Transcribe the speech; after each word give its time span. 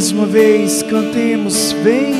Mais 0.00 0.12
uma 0.12 0.24
vez 0.24 0.82
cantemos, 0.82 1.72
vem. 1.72 2.14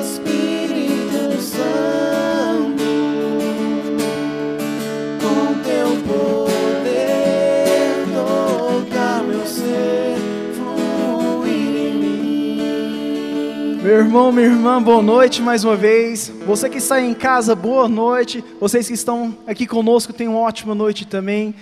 Espírito 0.00 1.42
Santo, 1.42 2.84
com 5.20 5.54
teu 5.64 5.88
poder 6.06 8.06
tocar 8.14 9.24
meu 9.24 9.44
ser, 9.44 10.14
fluir 10.54 11.50
em 11.50 11.92
mim. 11.96 13.80
Meu 13.82 13.98
irmão, 13.98 14.30
minha 14.30 14.46
irmã, 14.46 14.80
boa 14.80 15.02
noite 15.02 15.42
mais 15.42 15.64
uma 15.64 15.74
vez. 15.74 16.32
Você 16.46 16.70
que 16.70 16.78
está 16.78 17.00
em 17.00 17.14
casa, 17.14 17.56
boa 17.56 17.88
noite. 17.88 18.44
Vocês 18.60 18.86
que 18.86 18.94
estão 18.94 19.36
aqui 19.44 19.66
conosco, 19.66 20.12
tenham 20.12 20.34
uma 20.34 20.42
ótima 20.42 20.72
noite 20.72 21.04
também. 21.04 21.52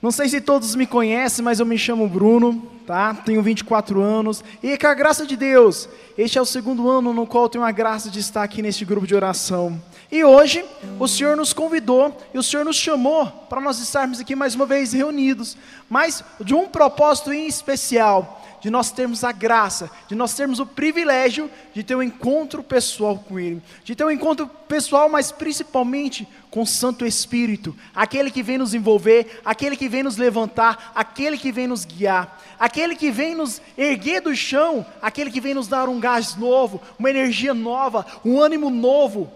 Não 0.00 0.12
sei 0.12 0.28
se 0.28 0.40
todos 0.40 0.76
me 0.76 0.86
conhecem, 0.86 1.44
mas 1.44 1.58
eu 1.58 1.66
me 1.66 1.76
chamo 1.76 2.08
Bruno, 2.08 2.70
tá? 2.86 3.12
Tenho 3.14 3.42
24 3.42 4.00
anos. 4.00 4.44
E 4.62 4.78
com 4.78 4.86
a 4.86 4.94
graça 4.94 5.26
de 5.26 5.36
Deus, 5.36 5.88
este 6.16 6.38
é 6.38 6.40
o 6.40 6.46
segundo 6.46 6.88
ano 6.88 7.12
no 7.12 7.26
qual 7.26 7.48
tenho 7.48 7.64
a 7.64 7.72
graça 7.72 8.08
de 8.08 8.20
estar 8.20 8.44
aqui 8.44 8.62
neste 8.62 8.84
grupo 8.84 9.08
de 9.08 9.16
oração. 9.16 9.80
E 10.10 10.22
hoje, 10.22 10.64
o 11.00 11.08
Senhor 11.08 11.36
nos 11.36 11.52
convidou 11.52 12.16
e 12.32 12.38
o 12.38 12.42
Senhor 12.44 12.64
nos 12.64 12.76
chamou 12.76 13.26
para 13.26 13.60
nós 13.60 13.80
estarmos 13.80 14.20
aqui 14.20 14.36
mais 14.36 14.54
uma 14.54 14.66
vez 14.66 14.92
reunidos, 14.92 15.56
mas 15.90 16.22
de 16.40 16.54
um 16.54 16.68
propósito 16.68 17.32
em 17.32 17.48
especial 17.48 18.40
de 18.60 18.70
nós 18.70 18.90
termos 18.90 19.24
a 19.24 19.32
graça, 19.32 19.90
de 20.08 20.14
nós 20.14 20.34
termos 20.34 20.58
o 20.58 20.66
privilégio 20.66 21.50
de 21.74 21.82
ter 21.82 21.94
um 21.94 22.02
encontro 22.02 22.62
pessoal 22.62 23.18
com 23.18 23.38
Ele, 23.38 23.62
de 23.84 23.94
ter 23.94 24.04
um 24.04 24.10
encontro 24.10 24.48
pessoal, 24.68 25.08
mas 25.08 25.30
principalmente 25.30 26.26
com 26.50 26.62
o 26.62 26.66
Santo 26.66 27.04
Espírito, 27.04 27.76
aquele 27.94 28.30
que 28.30 28.42
vem 28.42 28.58
nos 28.58 28.72
envolver, 28.74 29.40
aquele 29.44 29.76
que 29.76 29.88
vem 29.88 30.02
nos 30.02 30.16
levantar, 30.16 30.92
aquele 30.94 31.36
que 31.36 31.52
vem 31.52 31.66
nos 31.66 31.84
guiar, 31.84 32.42
aquele 32.58 32.96
que 32.96 33.10
vem 33.10 33.34
nos 33.34 33.60
erguer 33.76 34.22
do 34.22 34.34
chão, 34.34 34.84
aquele 35.02 35.30
que 35.30 35.40
vem 35.40 35.54
nos 35.54 35.68
dar 35.68 35.88
um 35.88 36.00
gás 36.00 36.36
novo, 36.36 36.80
uma 36.98 37.10
energia 37.10 37.52
nova, 37.52 38.06
um 38.24 38.40
ânimo 38.40 38.70
novo, 38.70 39.30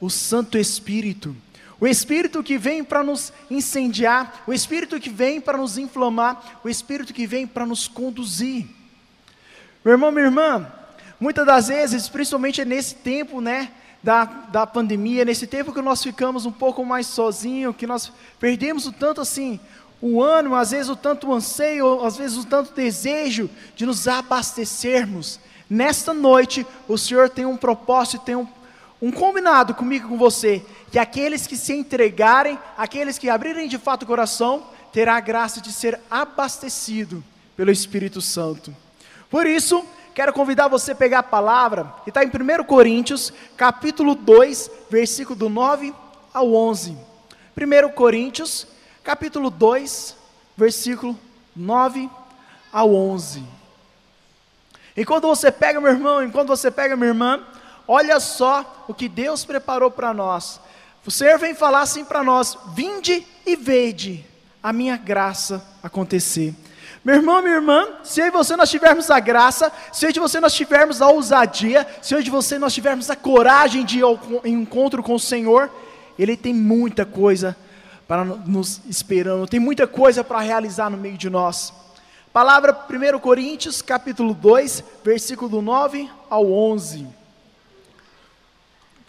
o 0.00 0.10
Santo 0.10 0.58
Espírito. 0.58 1.36
O 1.78 1.86
Espírito 1.86 2.42
que 2.42 2.56
vem 2.56 2.82
para 2.82 3.04
nos 3.04 3.32
incendiar, 3.50 4.42
o 4.46 4.52
Espírito 4.52 4.98
que 4.98 5.10
vem 5.10 5.40
para 5.40 5.58
nos 5.58 5.76
inflamar, 5.76 6.60
o 6.64 6.68
Espírito 6.68 7.12
que 7.12 7.26
vem 7.26 7.46
para 7.46 7.66
nos 7.66 7.86
conduzir. 7.86 8.66
Meu 9.84 9.92
irmão, 9.92 10.10
minha 10.10 10.24
irmã, 10.24 10.66
muitas 11.20 11.46
das 11.46 11.68
vezes, 11.68 12.08
principalmente 12.08 12.64
nesse 12.64 12.94
tempo, 12.94 13.40
né, 13.40 13.70
da, 14.06 14.24
da 14.24 14.64
pandemia, 14.64 15.24
nesse 15.24 15.48
tempo 15.48 15.72
que 15.72 15.82
nós 15.82 16.00
ficamos 16.00 16.46
um 16.46 16.52
pouco 16.52 16.84
mais 16.84 17.08
sozinhos, 17.08 17.74
que 17.74 17.88
nós 17.88 18.12
perdemos 18.38 18.86
o 18.86 18.92
tanto 18.92 19.20
assim, 19.20 19.58
o 20.00 20.22
ânimo, 20.22 20.54
às 20.54 20.70
vezes 20.70 20.88
o 20.88 20.94
tanto 20.94 21.32
anseio, 21.32 22.04
às 22.04 22.16
vezes 22.16 22.38
o 22.38 22.46
tanto 22.46 22.72
desejo 22.72 23.50
de 23.74 23.84
nos 23.84 24.06
abastecermos. 24.06 25.40
Nesta 25.68 26.14
noite, 26.14 26.64
o 26.86 26.96
Senhor 26.96 27.28
tem 27.28 27.46
um 27.46 27.56
propósito, 27.56 28.24
tem 28.24 28.36
um, 28.36 28.46
um 29.02 29.10
combinado 29.10 29.74
comigo 29.74 30.08
com 30.08 30.16
você, 30.16 30.64
que 30.92 31.00
aqueles 31.00 31.44
que 31.44 31.56
se 31.56 31.72
entregarem, 31.72 32.56
aqueles 32.78 33.18
que 33.18 33.28
abrirem 33.28 33.66
de 33.66 33.76
fato 33.76 34.04
o 34.04 34.06
coração, 34.06 34.68
terá 34.92 35.16
a 35.16 35.20
graça 35.20 35.60
de 35.60 35.72
ser 35.72 35.98
abastecido 36.08 37.24
pelo 37.56 37.72
Espírito 37.72 38.20
Santo. 38.20 38.72
Por 39.28 39.48
isso, 39.48 39.84
quero 40.16 40.32
convidar 40.32 40.66
você 40.66 40.92
a 40.92 40.94
pegar 40.94 41.18
a 41.18 41.22
palavra, 41.22 41.92
que 42.02 42.08
está 42.08 42.24
em 42.24 42.28
1 42.28 42.64
Coríntios, 42.64 43.30
capítulo 43.54 44.14
2, 44.14 44.70
versículo 44.88 45.38
do 45.38 45.50
9 45.50 45.94
ao 46.32 46.54
11. 46.54 46.96
1 47.54 47.88
Coríntios, 47.90 48.66
capítulo 49.04 49.50
2, 49.50 50.16
versículo 50.56 51.18
9 51.54 52.08
ao 52.72 52.94
11. 52.94 53.44
Enquanto 54.96 55.24
você 55.24 55.52
pega, 55.52 55.82
meu 55.82 55.90
irmão, 55.90 56.24
enquanto 56.24 56.48
você 56.48 56.70
pega, 56.70 56.96
minha 56.96 57.08
irmã, 57.08 57.46
olha 57.86 58.18
só 58.18 58.86
o 58.88 58.94
que 58.94 59.10
Deus 59.10 59.44
preparou 59.44 59.90
para 59.90 60.14
nós. 60.14 60.58
O 61.04 61.10
Senhor 61.10 61.38
vem 61.38 61.54
falar 61.54 61.82
assim 61.82 62.06
para 62.06 62.24
nós: 62.24 62.56
vinde 62.68 63.26
e 63.44 63.54
vede 63.54 64.24
a 64.62 64.72
minha 64.72 64.96
graça 64.96 65.62
acontecer. 65.82 66.54
Meu 67.06 67.14
irmão, 67.14 67.40
minha 67.40 67.54
irmã, 67.54 67.86
se 68.02 68.20
eu 68.20 68.26
e 68.26 68.30
você 68.30 68.56
nós 68.56 68.68
tivermos 68.68 69.12
a 69.12 69.20
graça, 69.20 69.72
se 69.92 70.04
eu 70.04 70.10
e 70.10 70.18
você 70.18 70.40
nós 70.40 70.52
tivermos 70.52 71.00
a 71.00 71.06
ousadia, 71.06 71.86
se 72.02 72.12
eu 72.12 72.20
e 72.20 72.28
você 72.28 72.58
nós 72.58 72.74
tivermos 72.74 73.08
a 73.08 73.14
coragem 73.14 73.84
de 73.84 74.00
ir 74.00 74.02
ao 74.02 74.18
encontro 74.44 75.04
com 75.04 75.14
o 75.14 75.20
Senhor, 75.20 75.70
Ele 76.18 76.36
tem 76.36 76.52
muita 76.52 77.06
coisa 77.06 77.56
para 78.08 78.24
nos 78.24 78.80
esperando, 78.88 79.46
tem 79.46 79.60
muita 79.60 79.86
coisa 79.86 80.24
para 80.24 80.40
realizar 80.40 80.90
no 80.90 80.96
meio 80.96 81.16
de 81.16 81.30
nós. 81.30 81.72
Palavra 82.32 82.76
1 82.90 83.20
Coríntios, 83.20 83.80
capítulo 83.80 84.34
2, 84.34 84.82
versículo 85.04 85.62
9 85.62 86.10
ao 86.28 86.50
11. 86.50 87.06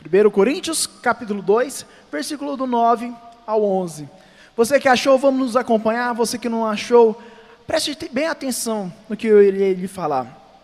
1 0.06 0.30
Coríntios, 0.30 0.86
capítulo 0.86 1.42
2, 1.42 1.84
versículo 2.12 2.56
do 2.56 2.68
9 2.68 3.12
ao 3.48 3.64
11. 3.64 4.08
Você 4.56 4.80
que 4.80 4.88
achou, 4.88 5.18
vamos 5.18 5.40
nos 5.40 5.56
acompanhar. 5.56 6.14
Você 6.14 6.38
que 6.38 6.48
não 6.48 6.64
achou, 6.64 7.20
preste 7.68 8.10
bem 8.12 8.26
atenção 8.26 8.92
no 9.10 9.18
que 9.18 9.28
eu 9.28 9.44
irei 9.44 9.74
lhe 9.74 9.88
falar. 9.88 10.64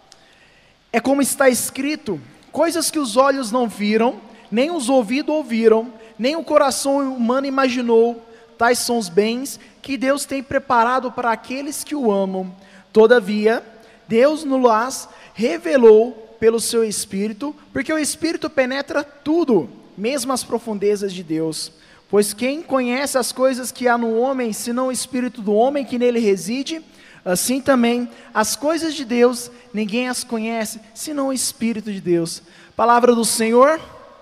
É 0.91 1.00
como 1.00 1.22
está 1.22 1.50
escrito: 1.50 2.19
coisas 2.52 2.90
que 2.90 2.97
os 2.97 3.18
olhos 3.18 3.52
não 3.52 3.68
viram, 3.68 4.22
nem 4.50 4.72
os 4.72 4.90
ouvidos 4.90 5.36
ouviram, 5.36 5.94
nem 6.18 6.36
o 6.36 6.44
coração 6.44 7.16
humano 7.16 7.46
imaginou, 7.46 8.25
tais 8.58 8.80
são 8.80 8.97
os 8.97 9.09
bens 9.09 9.59
que 9.81 9.97
Deus 9.97 10.25
tem 10.25 10.41
preparado 10.41 11.12
para 11.12 11.31
aqueles 11.31 11.84
que 11.84 11.96
o 11.96 12.12
amam. 12.12 12.56
Todavia, 12.94 13.62
Deus 14.08 14.44
nos 14.44 15.09
revelou 15.34 16.35
pelo 16.40 16.59
seu 16.59 16.84
Espírito, 16.84 17.56
porque 17.72 17.91
o 17.91 17.97
Espírito 17.97 18.50
penetra 18.50 19.03
tudo, 19.03 19.70
mesmo 19.97 20.31
as 20.31 20.44
profundezas 20.44 21.12
de 21.12 21.24
Deus. 21.24 21.72
Pois 22.09 22.34
quem 22.34 22.62
conhece 22.62 23.18
as 23.18 23.31
coisas 23.31 23.72
que 23.72 23.88
há 23.88 23.97
no 23.97 24.20
homem, 24.20 24.53
senão 24.53 24.88
o 24.88 24.91
Espírito 24.91 25.41
do 25.41 25.53
homem 25.53 25.84
que 25.84 25.97
nele 25.97 26.20
reside? 26.20 26.81
Assim 27.25 27.61
também, 27.61 28.09
as 28.34 28.56
coisas 28.56 28.94
de 28.94 29.06
Deus, 29.06 29.50
ninguém 29.73 30.09
as 30.09 30.23
conhece, 30.23 30.81
senão 30.94 31.28
o 31.28 31.34
Espírito 31.34 31.91
de 31.91 32.01
Deus. 32.01 32.41
Palavra 32.75 33.16
do 33.16 33.23
Senhor, 33.23 33.79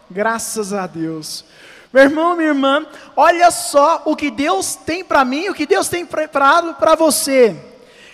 graças 0.10 0.72
a 0.72 0.86
Deus. 0.86 1.44
Meu 1.92 2.04
irmão, 2.04 2.36
minha 2.36 2.50
irmã, 2.50 2.86
olha 3.16 3.50
só 3.50 4.04
o 4.06 4.16
que 4.16 4.30
Deus 4.30 4.76
tem 4.76 5.04
para 5.04 5.26
mim, 5.26 5.50
o 5.50 5.54
que 5.54 5.66
Deus 5.66 5.90
tem 5.90 6.06
preparado 6.06 6.76
para 6.76 6.96
você. 6.96 7.56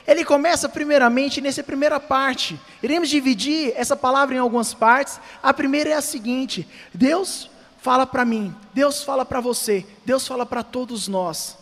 Ele 0.07 0.23
começa 0.23 0.69
primeiramente 0.69 1.41
nessa 1.41 1.61
primeira 1.61 1.99
parte. 1.99 2.57
Iremos 2.81 3.09
dividir 3.09 3.73
essa 3.75 3.95
palavra 3.95 4.35
em 4.35 4.39
algumas 4.39 4.73
partes. 4.73 5.19
A 5.43 5.53
primeira 5.53 5.89
é 5.89 5.93
a 5.93 6.01
seguinte: 6.01 6.65
Deus 6.93 7.49
fala 7.81 8.07
para 8.07 8.23
mim, 8.23 8.55
Deus 8.73 9.03
fala 9.03 9.25
para 9.25 9.41
você, 9.41 9.85
Deus 10.05 10.25
fala 10.25 10.45
para 10.45 10.63
todos 10.63 11.09
nós. 11.09 11.56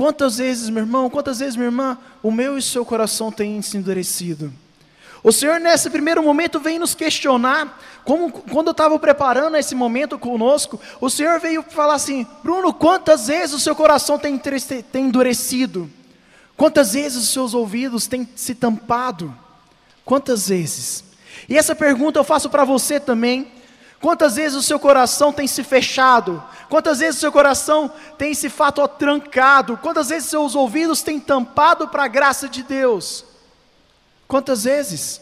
Quantas 0.00 0.38
vezes, 0.38 0.70
meu 0.70 0.84
irmão, 0.84 1.10
quantas 1.10 1.40
vezes, 1.40 1.56
minha 1.56 1.66
irmã, 1.66 1.98
o 2.22 2.32
meu 2.32 2.54
e 2.54 2.58
o 2.60 2.62
seu 2.62 2.86
coração 2.86 3.30
têm 3.30 3.60
se 3.60 3.76
endurecido? 3.76 4.50
O 5.22 5.30
Senhor, 5.30 5.60
nesse 5.60 5.90
primeiro 5.90 6.22
momento, 6.22 6.58
vem 6.58 6.78
nos 6.78 6.94
questionar, 6.94 7.78
como 8.02 8.32
quando 8.32 8.68
eu 8.68 8.70
estava 8.70 8.98
preparando 8.98 9.58
esse 9.58 9.74
momento 9.74 10.18
conosco, 10.18 10.80
o 11.02 11.10
Senhor 11.10 11.38
veio 11.38 11.62
falar 11.62 11.96
assim: 11.96 12.26
Bruno, 12.42 12.72
quantas 12.72 13.26
vezes 13.26 13.54
o 13.54 13.60
seu 13.60 13.76
coração 13.76 14.18
tem, 14.18 14.38
tem 14.38 15.04
endurecido? 15.04 15.90
Quantas 16.56 16.94
vezes 16.94 17.24
os 17.24 17.28
seus 17.28 17.52
ouvidos 17.52 18.06
têm 18.06 18.26
se 18.34 18.54
tampado? 18.54 19.36
Quantas 20.02 20.48
vezes? 20.48 21.04
E 21.46 21.58
essa 21.58 21.74
pergunta 21.74 22.18
eu 22.18 22.24
faço 22.24 22.48
para 22.48 22.64
você 22.64 22.98
também. 22.98 23.52
Quantas 24.00 24.36
vezes 24.36 24.56
o 24.56 24.62
seu 24.62 24.80
coração 24.80 25.30
tem 25.30 25.46
se 25.46 25.62
fechado? 25.62 26.42
Quantas 26.70 27.00
vezes 27.00 27.16
o 27.16 27.20
seu 27.20 27.30
coração 27.30 27.92
tem 28.16 28.32
se 28.32 28.48
fato 28.48 28.86
trancado? 28.88 29.76
Quantas 29.76 30.08
vezes 30.08 30.30
seus 30.30 30.54
ouvidos 30.54 31.02
têm 31.02 31.20
tampado 31.20 31.86
para 31.86 32.04
a 32.04 32.08
graça 32.08 32.48
de 32.48 32.62
Deus? 32.62 33.24
Quantas 34.26 34.64
vezes? 34.64 35.20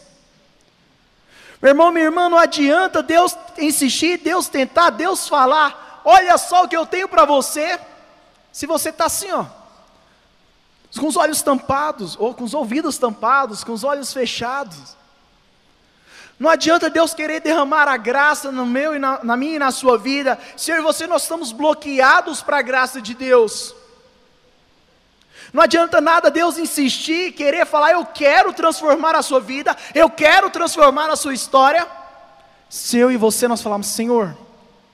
Meu 1.61 1.71
irmão, 1.71 1.91
minha 1.91 2.05
irmã, 2.05 2.29
não 2.29 2.37
adianta 2.37 3.03
Deus 3.03 3.35
insistir, 3.57 4.17
Deus 4.17 4.47
tentar, 4.47 4.91
Deus 4.91 5.27
falar. 5.27 6.01
Olha 6.05 6.37
só 6.37 6.63
o 6.63 6.67
que 6.69 6.77
eu 6.77 6.85
tenho 6.85 7.09
para 7.09 7.25
você. 7.25 7.77
Se 8.49 8.65
você 8.65 8.89
está 8.89 9.05
assim, 9.05 9.29
ó, 9.31 9.45
com 10.97 11.07
os 11.07 11.17
olhos 11.17 11.41
tampados, 11.41 12.15
ou 12.17 12.33
com 12.33 12.45
os 12.45 12.53
ouvidos 12.53 12.97
tampados, 12.97 13.61
com 13.61 13.73
os 13.73 13.83
olhos 13.83 14.13
fechados. 14.13 14.97
Não 16.39 16.49
adianta 16.49 16.89
Deus 16.89 17.13
querer 17.13 17.41
derramar 17.41 17.89
a 17.89 17.97
graça 17.97 18.49
no 18.49 18.65
meu 18.65 18.95
e 18.95 18.99
na, 18.99 19.21
na 19.23 19.35
minha 19.35 19.57
e 19.57 19.59
na 19.59 19.71
sua 19.71 19.97
vida, 19.97 20.39
se 20.55 20.71
eu 20.71 20.77
e 20.77 20.81
você 20.81 21.05
nós 21.05 21.23
estamos 21.23 21.51
bloqueados 21.51 22.41
para 22.41 22.59
a 22.59 22.61
graça 22.61 23.01
de 23.01 23.13
Deus. 23.13 23.75
Não 25.51 25.61
adianta 25.61 25.99
nada 25.99 26.31
Deus 26.31 26.57
insistir, 26.57 27.33
querer 27.33 27.65
falar, 27.65 27.91
eu 27.91 28.05
quero 28.05 28.53
transformar 28.53 29.15
a 29.15 29.21
sua 29.21 29.41
vida, 29.41 29.75
eu 29.93 30.09
quero 30.09 30.49
transformar 30.49 31.09
a 31.09 31.17
sua 31.17 31.33
história. 31.33 31.85
Se 32.69 32.97
eu 32.97 33.11
e 33.11 33.17
você 33.17 33.45
nós 33.45 33.61
falamos, 33.61 33.87
Senhor, 33.87 34.37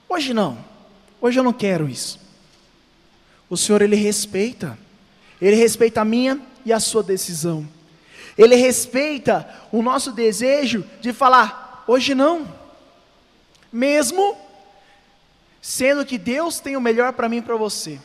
hoje 0.10 0.34
não, 0.34 0.58
hoje 1.22 1.40
eu 1.40 1.44
não 1.44 1.54
quero 1.54 1.88
isso. 1.88 2.20
O 3.48 3.56
Senhor, 3.56 3.84
Ele 3.84 3.96
respeita, 3.96 4.78
Ele 5.40 5.56
respeita 5.56 6.02
a 6.02 6.06
minha 6.06 6.42
e 6.66 6.74
a 6.74 6.80
sua 6.80 7.04
decisão. 7.04 7.68
Ele 8.38 8.56
respeita 8.56 9.48
o 9.72 9.82
nosso 9.82 10.12
desejo 10.12 10.86
de 11.00 11.14
falar, 11.14 11.84
hoje 11.88 12.14
não. 12.14 12.48
Mesmo 13.72 14.38
sendo 15.62 16.06
que 16.06 16.18
Deus 16.18 16.60
tem 16.60 16.78
o 16.78 16.82
melhor 16.82 17.14
para 17.14 17.28
mim 17.28 17.38
e 17.38 17.42
para 17.42 17.56
você. 17.56 18.00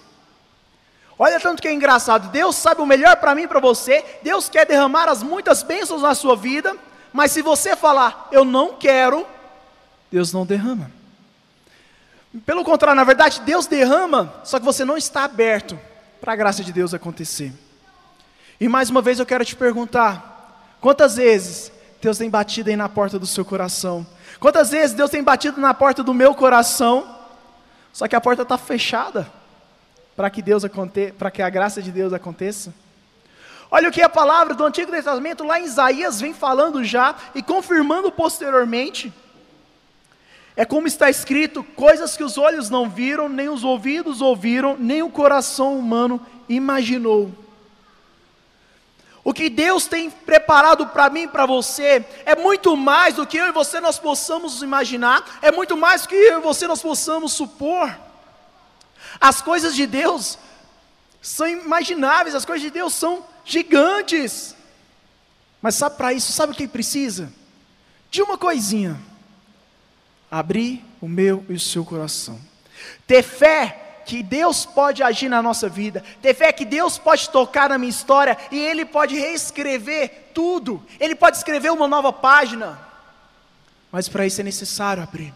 Olha 1.19 1.39
tanto 1.39 1.61
que 1.61 1.69
é 1.69 1.73
engraçado, 1.73 2.31
Deus 2.31 2.57
sabe 2.57 2.81
o 2.81 2.87
melhor 2.87 3.17
para 3.17 3.35
mim 3.35 3.43
e 3.43 3.49
para 3.49 3.61
você, 3.61 4.03
Deus 4.23 4.49
quer 4.49 4.65
derramar 4.65 5.07
as 5.11 5.23
muitas 5.23 5.63
bênçãos 5.63 6.01
na 6.01 6.15
sua 6.15 6.35
vida, 6.35 6.75
mas 7.13 7.33
se 7.33 7.43
você 7.43 7.77
falar, 7.77 8.29
eu 8.33 8.43
não 8.43 8.75
quero, 8.75 9.27
Deus 10.11 10.33
não 10.33 10.47
derrama. 10.47 10.91
Pelo 12.47 12.65
contrário, 12.65 12.97
na 12.97 13.05
verdade, 13.05 13.43
Deus 13.43 13.67
derrama, 13.67 14.33
só 14.45 14.59
que 14.59 14.65
você 14.65 14.83
não 14.83 14.97
está 14.97 15.25
aberto 15.25 15.79
para 16.21 16.33
a 16.33 16.37
graça 16.37 16.65
de 16.65 16.73
Deus 16.73 16.95
acontecer. 16.95 17.53
E 18.61 18.69
mais 18.69 18.91
uma 18.91 19.01
vez 19.01 19.19
eu 19.19 19.25
quero 19.25 19.45
te 19.45 19.57
perguntar: 19.57 20.77
quantas 20.81 21.17
vezes 21.17 21.73
Deus 22.01 22.19
tem 22.19 22.29
batido 22.29 22.69
aí 22.69 22.77
na 22.77 22.91
porta 22.91 23.19
do 23.19 23.27
seu 23.27 23.45
coração? 23.45 24.07
Quantas 24.39 24.71
vezes 24.71 24.95
Deus 24.95 25.11
tem 25.11 25.23
batido 25.23 25.59
na 25.59 25.73
porta 25.73 26.03
do 26.03 26.13
meu 26.13 26.35
coração, 26.35 27.17
só 27.91 28.07
que 28.07 28.15
a 28.15 28.21
porta 28.21 28.43
está 28.43 28.59
fechada 28.59 29.27
para 30.15 30.29
que 30.29 30.43
Deus 30.43 30.63
aconteça, 30.63 31.15
para 31.15 31.31
que 31.31 31.41
a 31.41 31.49
graça 31.49 31.81
de 31.81 31.91
Deus 31.91 32.13
aconteça? 32.13 32.75
Olha 33.71 33.89
o 33.89 33.93
que 33.93 34.03
a 34.03 34.09
palavra 34.09 34.53
do 34.53 34.65
Antigo 34.65 34.91
Testamento 34.91 35.45
lá 35.45 35.59
em 35.59 35.65
Isaías 35.65 36.21
vem 36.21 36.35
falando 36.35 36.85
já 36.85 37.15
e 37.35 37.43
confirmando 37.43 38.13
posteriormente. 38.13 39.11
É 40.55 40.67
como 40.67 40.87
está 40.87 41.09
escrito: 41.09 41.65
coisas 41.65 42.15
que 42.15 42.25
os 42.25 42.37
olhos 42.37 42.69
não 42.69 42.91
viram, 42.91 43.27
nem 43.27 43.49
os 43.49 43.65
ouvidos 43.65 44.21
ouviram, 44.21 44.77
nem 44.79 45.03
o 45.03 45.09
coração 45.09 45.79
humano 45.79 46.21
imaginou. 46.47 47.31
O 49.23 49.35
que 49.35 49.51
Deus 49.51 49.87
tem 49.87 50.11
preparado 50.11 50.87
para 50.87 51.11
mim 51.11 51.23
e 51.23 51.29
para 51.29 51.45
você 51.45 52.05
é 52.25 52.35
muito 52.35 52.77
mais 52.77 53.17
do 53.17 53.27
que 53.27 53.37
eu 53.37 53.49
e 53.49 53.53
você 53.53 53.79
nós 53.81 53.99
possamos 53.99 54.63
imaginar, 54.63 55.39
é 55.43 55.53
muito 55.53 55.77
mais 55.77 56.03
do 56.03 56.09
que 56.09 56.15
eu 56.15 56.39
e 56.39 56.43
você 56.43 56.67
nós 56.67 56.81
possamos 56.81 57.33
supor. 57.33 57.95
As 59.21 59.43
coisas 59.43 59.75
de 59.75 59.87
Deus 59.87 60.39
são 61.21 61.47
imagináveis, 61.47 62.35
as 62.35 62.45
coisas 62.45 62.63
de 62.63 62.71
Deus 62.71 62.95
são 62.95 63.25
gigantes. 63.45 64.57
Mas 65.61 65.75
sabe 65.75 65.97
para 65.97 66.13
isso, 66.13 66.33
sabe 66.33 66.53
o 66.53 66.57
que 66.57 66.67
precisa? 66.67 67.31
De 68.11 68.23
uma 68.23 68.39
coisinha 68.39 68.99
abrir 70.31 70.85
o 71.01 71.09
meu 71.09 71.45
e 71.49 71.55
o 71.55 71.61
seu 71.61 71.85
coração. 71.85 72.41
Ter 73.07 73.23
fé 73.23 73.90
que 74.11 74.25
Deus 74.25 74.67
pode 74.67 75.05
agir 75.05 75.29
na 75.29 75.41
nossa 75.41 75.69
vida, 75.69 76.03
ter 76.21 76.35
fé 76.35 76.53
que 76.53 76.65
Deus 76.65 76.99
pode 76.99 77.31
tocar 77.31 77.69
na 77.69 77.79
minha 77.79 77.91
história 77.91 78.37
e 78.51 78.59
Ele 78.59 78.85
pode 78.85 79.15
reescrever 79.15 80.33
tudo, 80.35 80.85
Ele 80.99 81.15
pode 81.15 81.37
escrever 81.37 81.71
uma 81.71 81.87
nova 81.87 82.13
página, 82.13 82.77
mas 83.93 84.09
para 84.09 84.27
isso 84.27 84.41
é 84.41 84.45
necessário 84.45 85.01
abrir. 85.01 85.33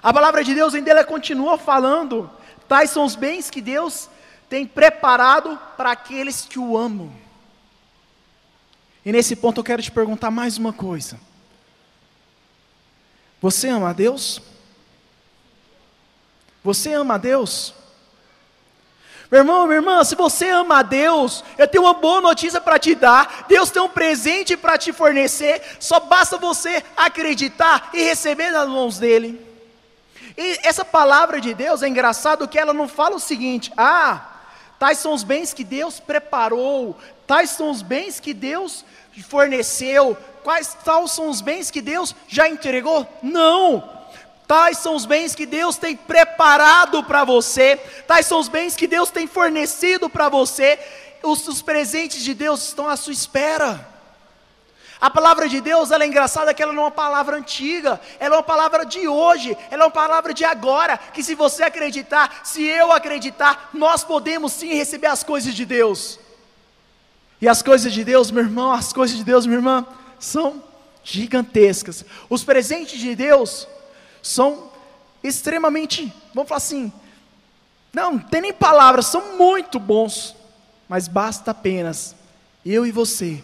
A 0.00 0.12
palavra 0.14 0.44
de 0.44 0.54
Deus 0.54 0.72
ainda 0.72 0.88
ela 0.88 1.02
continua 1.02 1.58
falando, 1.58 2.30
tais 2.68 2.90
são 2.90 3.04
os 3.04 3.16
bens 3.16 3.50
que 3.50 3.60
Deus 3.60 4.08
tem 4.48 4.64
preparado 4.64 5.58
para 5.76 5.90
aqueles 5.90 6.42
que 6.42 6.60
o 6.60 6.78
amam. 6.78 7.12
E 9.04 9.10
nesse 9.10 9.34
ponto 9.34 9.58
eu 9.58 9.64
quero 9.64 9.82
te 9.82 9.90
perguntar 9.90 10.30
mais 10.30 10.56
uma 10.58 10.72
coisa. 10.72 11.18
Você 13.42 13.68
ama 13.68 13.90
a 13.90 13.92
Deus? 13.92 14.40
Você 16.62 16.92
ama 16.92 17.14
a 17.14 17.18
Deus? 17.18 17.74
Meu 19.30 19.40
irmão, 19.40 19.66
minha 19.66 19.78
irmã, 19.78 20.04
se 20.04 20.14
você 20.14 20.48
ama 20.48 20.78
a 20.78 20.82
Deus, 20.82 21.42
eu 21.58 21.66
tenho 21.66 21.84
uma 21.84 21.94
boa 21.94 22.20
notícia 22.20 22.60
para 22.60 22.78
te 22.78 22.94
dar. 22.94 23.46
Deus 23.48 23.70
tem 23.70 23.82
um 23.82 23.88
presente 23.88 24.56
para 24.56 24.78
te 24.78 24.92
fornecer. 24.92 25.60
Só 25.80 25.98
basta 25.98 26.38
você 26.38 26.82
acreditar 26.96 27.90
e 27.92 28.02
receber 28.02 28.50
nas 28.50 28.68
mãos 28.68 28.98
dele. 28.98 29.44
E 30.36 30.60
essa 30.62 30.84
palavra 30.84 31.40
de 31.40 31.54
Deus 31.54 31.82
é 31.82 31.88
engraçado 31.88 32.46
que 32.46 32.58
ela 32.58 32.72
não 32.72 32.86
fala 32.86 33.16
o 33.16 33.20
seguinte: 33.20 33.72
ah, 33.76 34.20
tais 34.78 34.98
são 34.98 35.12
os 35.12 35.24
bens 35.24 35.52
que 35.52 35.64
Deus 35.64 35.98
preparou, 35.98 36.96
tais 37.26 37.50
são 37.50 37.70
os 37.70 37.82
bens 37.82 38.20
que 38.20 38.32
Deus 38.34 38.84
forneceu, 39.28 40.16
quais 40.44 40.76
tais 40.84 41.10
são 41.10 41.28
os 41.28 41.40
bens 41.40 41.70
que 41.70 41.80
Deus 41.80 42.14
já 42.28 42.48
entregou? 42.48 43.06
Não. 43.22 43.95
Tais 44.46 44.78
são 44.78 44.94
os 44.94 45.04
bens 45.04 45.34
que 45.34 45.44
Deus 45.44 45.76
tem 45.76 45.96
preparado 45.96 47.02
para 47.02 47.24
você, 47.24 47.76
tais 48.06 48.26
são 48.26 48.38
os 48.38 48.48
bens 48.48 48.76
que 48.76 48.86
Deus 48.86 49.10
tem 49.10 49.26
fornecido 49.26 50.08
para 50.08 50.28
você, 50.28 50.78
os, 51.22 51.48
os, 51.48 51.60
presentes 51.60 52.22
de 52.22 52.32
Deus 52.32 52.68
estão 52.68 52.88
à 52.88 52.96
sua 52.96 53.12
espera. 53.12 53.88
A 55.00 55.10
palavra 55.10 55.48
de 55.48 55.60
Deus, 55.60 55.90
ela 55.90 56.04
é 56.04 56.06
engraçada 56.06 56.54
que 56.54 56.62
ela 56.62 56.72
não 56.72 56.84
é 56.84 56.86
uma 56.86 56.90
palavra 56.92 57.36
antiga, 57.36 58.00
ela 58.20 58.36
é 58.36 58.38
uma 58.38 58.44
palavra 58.44 58.86
de 58.86 59.08
hoje, 59.08 59.56
ela 59.68 59.82
é 59.82 59.86
uma 59.86 59.90
palavra 59.90 60.32
de 60.32 60.44
agora, 60.44 60.96
que 60.96 61.24
se 61.24 61.34
você 61.34 61.64
acreditar, 61.64 62.40
se 62.44 62.64
eu 62.64 62.92
acreditar, 62.92 63.70
nós 63.74 64.04
podemos 64.04 64.52
sim 64.52 64.72
receber 64.74 65.08
as 65.08 65.24
coisas 65.24 65.54
de 65.54 65.66
Deus. 65.66 66.20
E 67.40 67.48
as 67.48 67.62
coisas 67.62 67.92
de 67.92 68.04
Deus, 68.04 68.30
meu 68.30 68.44
irmão, 68.44 68.72
as 68.72 68.92
coisas 68.92 69.16
de 69.16 69.24
Deus, 69.24 69.44
minha 69.44 69.58
irmã, 69.58 69.84
são 70.18 70.62
gigantescas. 71.02 72.04
Os 72.30 72.42
presentes 72.44 72.98
de 72.98 73.14
Deus 73.14 73.68
são 74.26 74.70
extremamente, 75.22 76.12
vamos 76.34 76.48
falar 76.48 76.58
assim, 76.58 76.92
não, 77.92 78.12
não 78.12 78.18
tem 78.18 78.40
nem 78.40 78.52
palavras, 78.52 79.06
são 79.06 79.36
muito 79.38 79.78
bons, 79.78 80.34
mas 80.88 81.06
basta 81.08 81.52
apenas 81.52 82.14
eu 82.64 82.84
e 82.84 82.90
você 82.90 83.42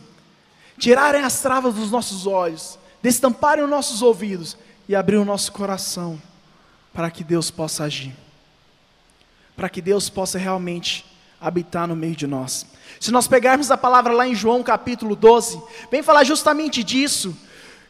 tirarem 0.76 1.22
as 1.22 1.40
travas 1.40 1.74
dos 1.74 1.90
nossos 1.90 2.26
olhos, 2.26 2.78
destamparem 3.00 3.62
os 3.62 3.70
nossos 3.70 4.02
ouvidos 4.02 4.56
e 4.88 4.96
abrir 4.96 5.16
o 5.16 5.24
nosso 5.24 5.52
coração 5.52 6.20
para 6.92 7.10
que 7.10 7.22
Deus 7.22 7.50
possa 7.50 7.84
agir, 7.84 8.14
para 9.54 9.68
que 9.68 9.80
Deus 9.80 10.10
possa 10.10 10.36
realmente 10.36 11.06
habitar 11.40 11.86
no 11.86 11.94
meio 11.94 12.16
de 12.16 12.26
nós. 12.26 12.66
Se 13.00 13.12
nós 13.12 13.28
pegarmos 13.28 13.70
a 13.70 13.76
palavra 13.76 14.12
lá 14.12 14.26
em 14.26 14.34
João 14.34 14.62
capítulo 14.62 15.14
12, 15.14 15.62
vem 15.90 16.02
falar 16.02 16.24
justamente 16.24 16.82
disso, 16.82 17.36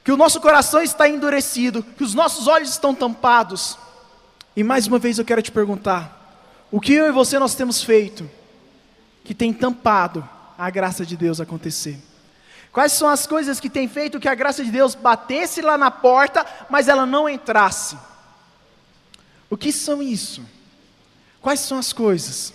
que 0.05 0.11
o 0.11 0.17
nosso 0.17 0.41
coração 0.41 0.83
está 0.83 1.09
endurecido, 1.09 1.83
que 1.83 2.03
os 2.03 2.15
nossos 2.15 2.47
olhos 2.47 2.71
estão 2.71 2.95
tampados. 2.95 3.79
E 4.57 4.65
mais 4.65 4.87
uma 4.87 4.99
vez 4.99 5.19
eu 5.19 5.25
quero 5.25 5.43
te 5.43 5.53
perguntar: 5.53 6.41
o 6.71 6.81
que 6.81 6.93
eu 6.93 7.07
e 7.07 7.13
você 7.13 7.39
nós 7.39 7.55
temos 7.55 7.83
feito 7.83 8.29
que 9.25 9.35
tem 9.35 9.53
tampado 9.53 10.29
a 10.59 10.69
graça 10.71 11.07
de 11.07 11.17
Deus 11.17 11.41
acontecer? 11.41 11.99
Quais 12.73 12.93
são 12.93 13.09
as 13.09 13.27
coisas 13.27 13.61
que 13.61 13.69
tem 13.69 13.87
feito 13.87 14.19
que 14.19 14.29
a 14.29 14.35
graça 14.35 14.65
de 14.65 14.71
Deus 14.71 14.95
batesse 14.95 15.61
lá 15.61 15.77
na 15.77 15.91
porta, 15.91 16.45
mas 16.71 16.89
ela 16.89 17.05
não 17.05 17.29
entrasse? 17.29 17.99
O 19.51 19.57
que 19.57 19.71
são 19.71 20.03
isso? 20.03 20.43
Quais 21.41 21.61
são 21.61 21.79
as 21.79 21.93
coisas? 21.93 22.55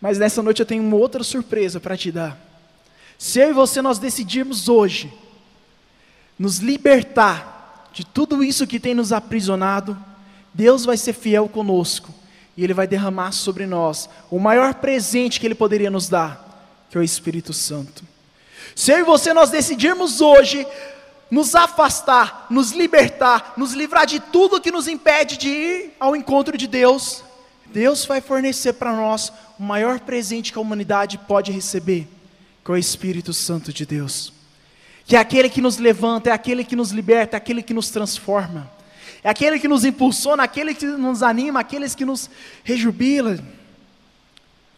Mas 0.00 0.18
nessa 0.18 0.42
noite 0.42 0.60
eu 0.60 0.66
tenho 0.66 0.84
uma 0.84 0.96
outra 0.96 1.24
surpresa 1.24 1.80
para 1.80 1.96
te 1.96 2.12
dar. 2.12 2.38
Se 3.18 3.40
eu 3.40 3.50
e 3.50 3.52
você 3.52 3.80
nós 3.80 3.98
decidirmos 3.98 4.68
hoje 4.68 5.12
nos 6.38 6.58
libertar 6.58 7.90
de 7.92 8.04
tudo 8.04 8.42
isso 8.42 8.66
que 8.66 8.80
tem 8.80 8.94
nos 8.94 9.12
aprisionado, 9.12 9.96
Deus 10.52 10.84
vai 10.84 10.96
ser 10.96 11.12
fiel 11.12 11.48
conosco 11.48 12.12
e 12.56 12.64
Ele 12.64 12.74
vai 12.74 12.86
derramar 12.86 13.32
sobre 13.32 13.66
nós 13.66 14.08
o 14.30 14.38
maior 14.38 14.74
presente 14.74 15.40
que 15.40 15.46
Ele 15.46 15.54
poderia 15.54 15.90
nos 15.90 16.08
dar, 16.08 16.86
que 16.90 16.96
é 16.96 17.00
o 17.00 17.04
Espírito 17.04 17.52
Santo. 17.52 18.04
Se 18.74 18.92
eu 18.92 18.98
e 18.98 19.02
você 19.04 19.32
nós 19.32 19.50
decidirmos 19.50 20.20
hoje 20.20 20.66
nos 21.30 21.54
afastar, 21.54 22.46
nos 22.50 22.72
libertar, 22.72 23.54
nos 23.56 23.72
livrar 23.72 24.06
de 24.06 24.20
tudo 24.20 24.60
que 24.60 24.70
nos 24.70 24.86
impede 24.86 25.36
de 25.36 25.48
ir 25.48 25.96
ao 25.98 26.14
encontro 26.14 26.56
de 26.56 26.66
Deus, 26.66 27.24
Deus 27.66 28.04
vai 28.04 28.20
fornecer 28.20 28.74
para 28.74 28.92
nós 28.92 29.32
o 29.58 29.62
maior 29.62 30.00
presente 30.00 30.52
que 30.52 30.58
a 30.58 30.62
humanidade 30.62 31.18
pode 31.18 31.50
receber, 31.50 32.08
é 32.72 32.76
o 32.76 32.78
Espírito 32.78 33.32
Santo 33.32 33.72
de 33.72 33.84
Deus. 33.84 34.32
Que 35.04 35.16
é 35.16 35.18
aquele 35.18 35.50
que 35.50 35.60
nos 35.60 35.76
levanta, 35.76 36.30
é 36.30 36.32
aquele 36.32 36.64
que 36.64 36.74
nos 36.74 36.90
liberta, 36.90 37.36
é 37.36 37.38
aquele 37.38 37.62
que 37.62 37.74
nos 37.74 37.90
transforma, 37.90 38.70
é 39.22 39.28
aquele 39.28 39.58
que 39.58 39.68
nos 39.68 39.84
impulsiona, 39.84 40.42
aquele 40.44 40.74
que 40.74 40.86
nos 40.86 41.22
anima, 41.22 41.60
aqueles 41.60 41.94
que 41.94 42.06
nos 42.06 42.30
rejubila, 42.62 43.38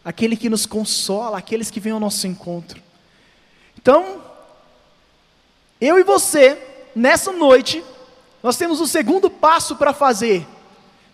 aquele 0.03 0.35
que 0.35 0.49
nos 0.49 0.65
consola, 0.65 1.37
aqueles 1.37 1.71
que 1.71 1.79
vêm 1.79 1.93
ao 1.93 1.99
nosso 1.99 2.27
encontro. 2.27 2.81
Então, 3.77 4.21
eu 5.79 5.97
e 5.97 6.03
você, 6.03 6.57
nessa 6.93 7.31
noite, 7.31 7.81
nós 8.43 8.57
temos 8.57 8.81
o 8.81 8.87
segundo 8.87 9.29
passo 9.29 9.77
para 9.77 9.93
fazer, 9.93 10.45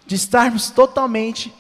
de 0.08 0.16
estarmos 0.16 0.72
totalmente 0.72 1.54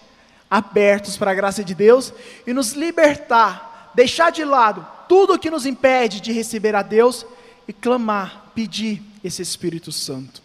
abertos 0.50 1.18
para 1.18 1.32
a 1.32 1.36
graça 1.36 1.64
de 1.64 1.76
Deus 1.76 2.12
e 2.48 2.54
nos 2.54 2.74
libertar, 2.74 3.92
deixar 3.94 4.32
de 4.32 4.44
lado 4.44 4.93
tudo 5.08 5.40
que 5.40 5.50
nos 5.50 5.66
impede 5.66 6.22
de 6.22 6.32
receber 6.32 6.76
a 6.76 6.82
Deus 6.82 7.26
e 7.68 7.74
clamar, 7.74 8.52
pedir 8.54 9.02
esse 9.24 9.42
Espírito 9.42 9.92
Santo. 9.92 10.42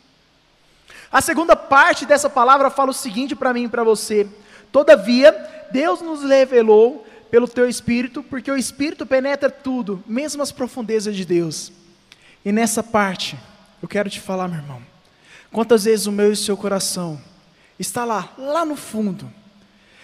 A 1.11 1.21
segunda 1.21 1.57
parte 1.57 2.05
dessa 2.05 2.29
palavra 2.29 2.71
fala 2.71 2.91
o 2.91 2.95
seguinte 2.95 3.35
para 3.35 3.53
mim 3.55 3.65
e 3.65 3.69
para 3.69 3.83
você: 3.83 4.29
Todavia, 4.71 5.33
Deus 5.71 6.00
nos 6.00 6.23
revelou 6.23 7.07
pelo 7.31 7.49
teu 7.49 7.69
espírito, 7.69 8.23
porque 8.23 8.50
o 8.50 8.57
espírito 8.57 9.07
penetra 9.07 9.50
tudo, 9.50 10.03
mesmo 10.07 10.43
as 10.43 10.53
profundezas 10.53 11.15
de 11.15 11.25
Deus. 11.25 11.73
E 12.45 12.53
nessa 12.53 12.83
parte, 12.83 13.38
eu 13.83 13.88
quero 13.88 14.09
te 14.09 14.21
falar, 14.21 14.49
meu 14.49 14.59
irmão, 14.59 14.83
quantas 15.53 15.85
vezes 15.85 16.07
o 16.07 16.12
meu 16.12 16.31
e 16.31 16.33
o 16.33 16.37
seu 16.37 16.57
coração 16.57 17.21
está 17.79 18.05
lá, 18.05 18.33
lá 18.38 18.65
no 18.65 18.77
fundo. 18.77 19.31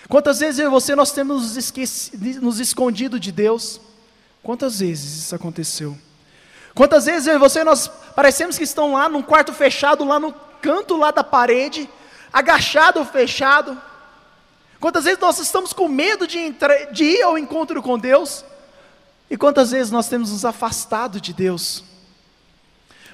Quantas 0.09 0.41
vezes 0.41 0.59
eu 0.59 0.67
e 0.67 0.71
você 0.71 0.95
nós 0.95 1.13
temos 1.13 1.57
nos, 1.57 2.13
nos 2.41 2.61
escondido 2.61 3.19
de 3.19 3.33
Deus? 3.33 3.81
Quantas 4.45 4.81
vezes 4.81 5.25
isso 5.25 5.35
aconteceu? 5.35 5.97
Quantas 6.75 7.07
vezes 7.07 7.27
eu 7.27 7.37
e 7.37 7.39
você 7.39 7.65
nós 7.65 7.89
parecemos 7.89 8.59
que 8.59 8.65
estão 8.65 8.93
lá 8.93 9.09
num 9.09 9.23
quarto 9.23 9.55
fechado, 9.55 10.05
lá 10.05 10.21
no 10.21 10.35
canto 10.61 10.99
lá 10.99 11.11
da 11.11 11.25
parede, 11.25 11.89
agachado 12.31 13.03
fechado? 13.07 13.81
Quantas 14.79 15.05
vezes 15.05 15.19
nós 15.19 15.39
estamos 15.39 15.73
com 15.73 15.89
medo 15.89 16.27
de, 16.27 16.39
entrar, 16.39 16.93
de 16.93 17.05
ir 17.05 17.23
ao 17.23 17.39
encontro 17.39 17.83
com 17.83 17.99
Deus? 17.99 18.45
E 19.31 19.37
quantas 19.39 19.71
vezes 19.71 19.91
nós 19.91 20.09
temos 20.09 20.31
nos 20.31 20.45
afastado 20.45 21.19
de 21.19 21.33
Deus? 21.33 21.83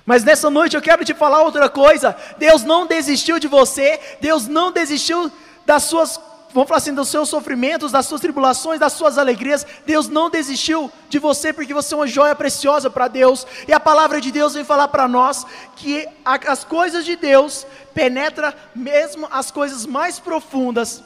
Mas 0.04 0.24
nessa 0.24 0.50
noite 0.50 0.74
eu 0.74 0.82
quero 0.82 1.04
te 1.04 1.14
falar 1.14 1.42
outra 1.42 1.68
coisa. 1.68 2.16
Deus 2.38 2.64
não 2.64 2.88
desistiu 2.88 3.38
de 3.38 3.46
você, 3.46 4.00
Deus 4.20 4.48
não 4.48 4.72
desistiu 4.72 5.30
das 5.64 5.84
suas 5.84 6.20
vamos 6.52 6.68
falar 6.68 6.78
assim, 6.78 6.94
dos 6.94 7.08
seus 7.08 7.28
sofrimentos, 7.28 7.92
das 7.92 8.06
suas 8.06 8.20
tribulações, 8.20 8.80
das 8.80 8.92
suas 8.92 9.18
alegrias. 9.18 9.66
Deus 9.86 10.08
não 10.08 10.30
desistiu 10.30 10.90
de 11.08 11.18
você 11.18 11.52
porque 11.52 11.74
você 11.74 11.94
é 11.94 11.96
uma 11.96 12.06
joia 12.06 12.34
preciosa 12.34 12.90
para 12.90 13.08
Deus. 13.08 13.46
E 13.66 13.72
a 13.72 13.80
palavra 13.80 14.20
de 14.20 14.30
Deus 14.30 14.54
vem 14.54 14.64
falar 14.64 14.88
para 14.88 15.08
nós 15.08 15.46
que 15.76 16.06
as 16.24 16.64
coisas 16.64 17.04
de 17.04 17.16
Deus 17.16 17.66
penetra 17.94 18.54
mesmo 18.74 19.28
as 19.30 19.50
coisas 19.50 19.86
mais 19.86 20.18
profundas 20.18 21.02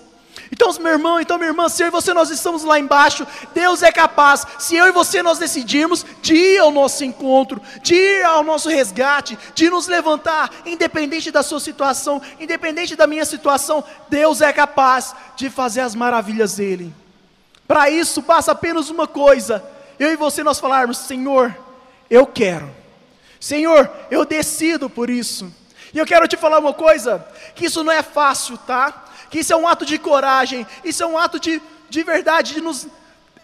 então, 0.55 0.73
meu 0.75 0.93
irmão, 0.93 1.19
então 1.19 1.37
minha 1.37 1.51
irmã, 1.51 1.69
se 1.69 1.83
eu 1.83 1.89
e 1.89 1.91
você 1.91 2.15
nós 2.15 2.31
estamos 2.31 2.63
lá 2.63 2.79
embaixo, 2.79 3.27
Deus 3.53 3.83
é 3.83 3.91
capaz, 3.91 4.47
se 4.57 4.77
eu 4.77 4.87
e 4.87 4.93
você 4.93 5.21
nós 5.21 5.37
decidirmos 5.37 6.07
de 6.23 6.37
ir 6.37 6.59
ao 6.61 6.71
nosso 6.71 7.05
encontro, 7.05 7.61
de 7.83 7.97
ir 7.97 8.25
ao 8.25 8.45
nosso 8.45 8.69
resgate, 8.69 9.37
de 9.53 9.69
nos 9.69 9.89
levantar, 9.89 10.49
independente 10.65 11.33
da 11.33 11.43
sua 11.43 11.59
situação, 11.59 12.23
independente 12.39 12.95
da 12.95 13.05
minha 13.05 13.25
situação, 13.25 13.83
Deus 14.09 14.41
é 14.41 14.53
capaz 14.53 15.13
de 15.35 15.51
fazer 15.51 15.81
as 15.81 15.97
maravilhas 15.97 16.55
dele. 16.55 16.95
Para 17.67 17.91
isso 17.91 18.23
basta 18.23 18.53
apenas 18.53 18.91
uma 18.91 19.09
coisa: 19.09 19.61
eu 19.99 20.13
e 20.13 20.17
você 20.17 20.45
nós 20.45 20.61
falarmos, 20.61 20.99
Senhor, 20.99 21.53
eu 22.09 22.29
quero. 22.29 22.71
Senhor, 23.41 23.91
eu 24.09 24.25
decido 24.25 24.89
por 24.89 25.11
isso. 25.11 25.53
E 25.93 25.99
eu 25.99 26.07
quero 26.07 26.29
te 26.29 26.37
falar 26.37 26.61
uma 26.61 26.73
coisa, 26.73 27.27
que 27.57 27.67
isso 27.67 27.83
não 27.83 27.93
é 27.93 28.05
fácil, 28.05 28.57
tá? 28.59 29.04
Que 29.35 29.41
isso 29.41 29.53
é 29.53 29.57
um 29.57 29.67
ato 29.67 29.85
de 29.85 29.99
coragem, 29.99 30.65
isso 30.85 31.03
é 31.03 31.07
um 31.09 31.19
ato 31.19 31.41
de, 31.41 31.61
de 31.91 32.05
verdade, 32.05 32.55
de 32.55 32.61
nos, 32.61 32.87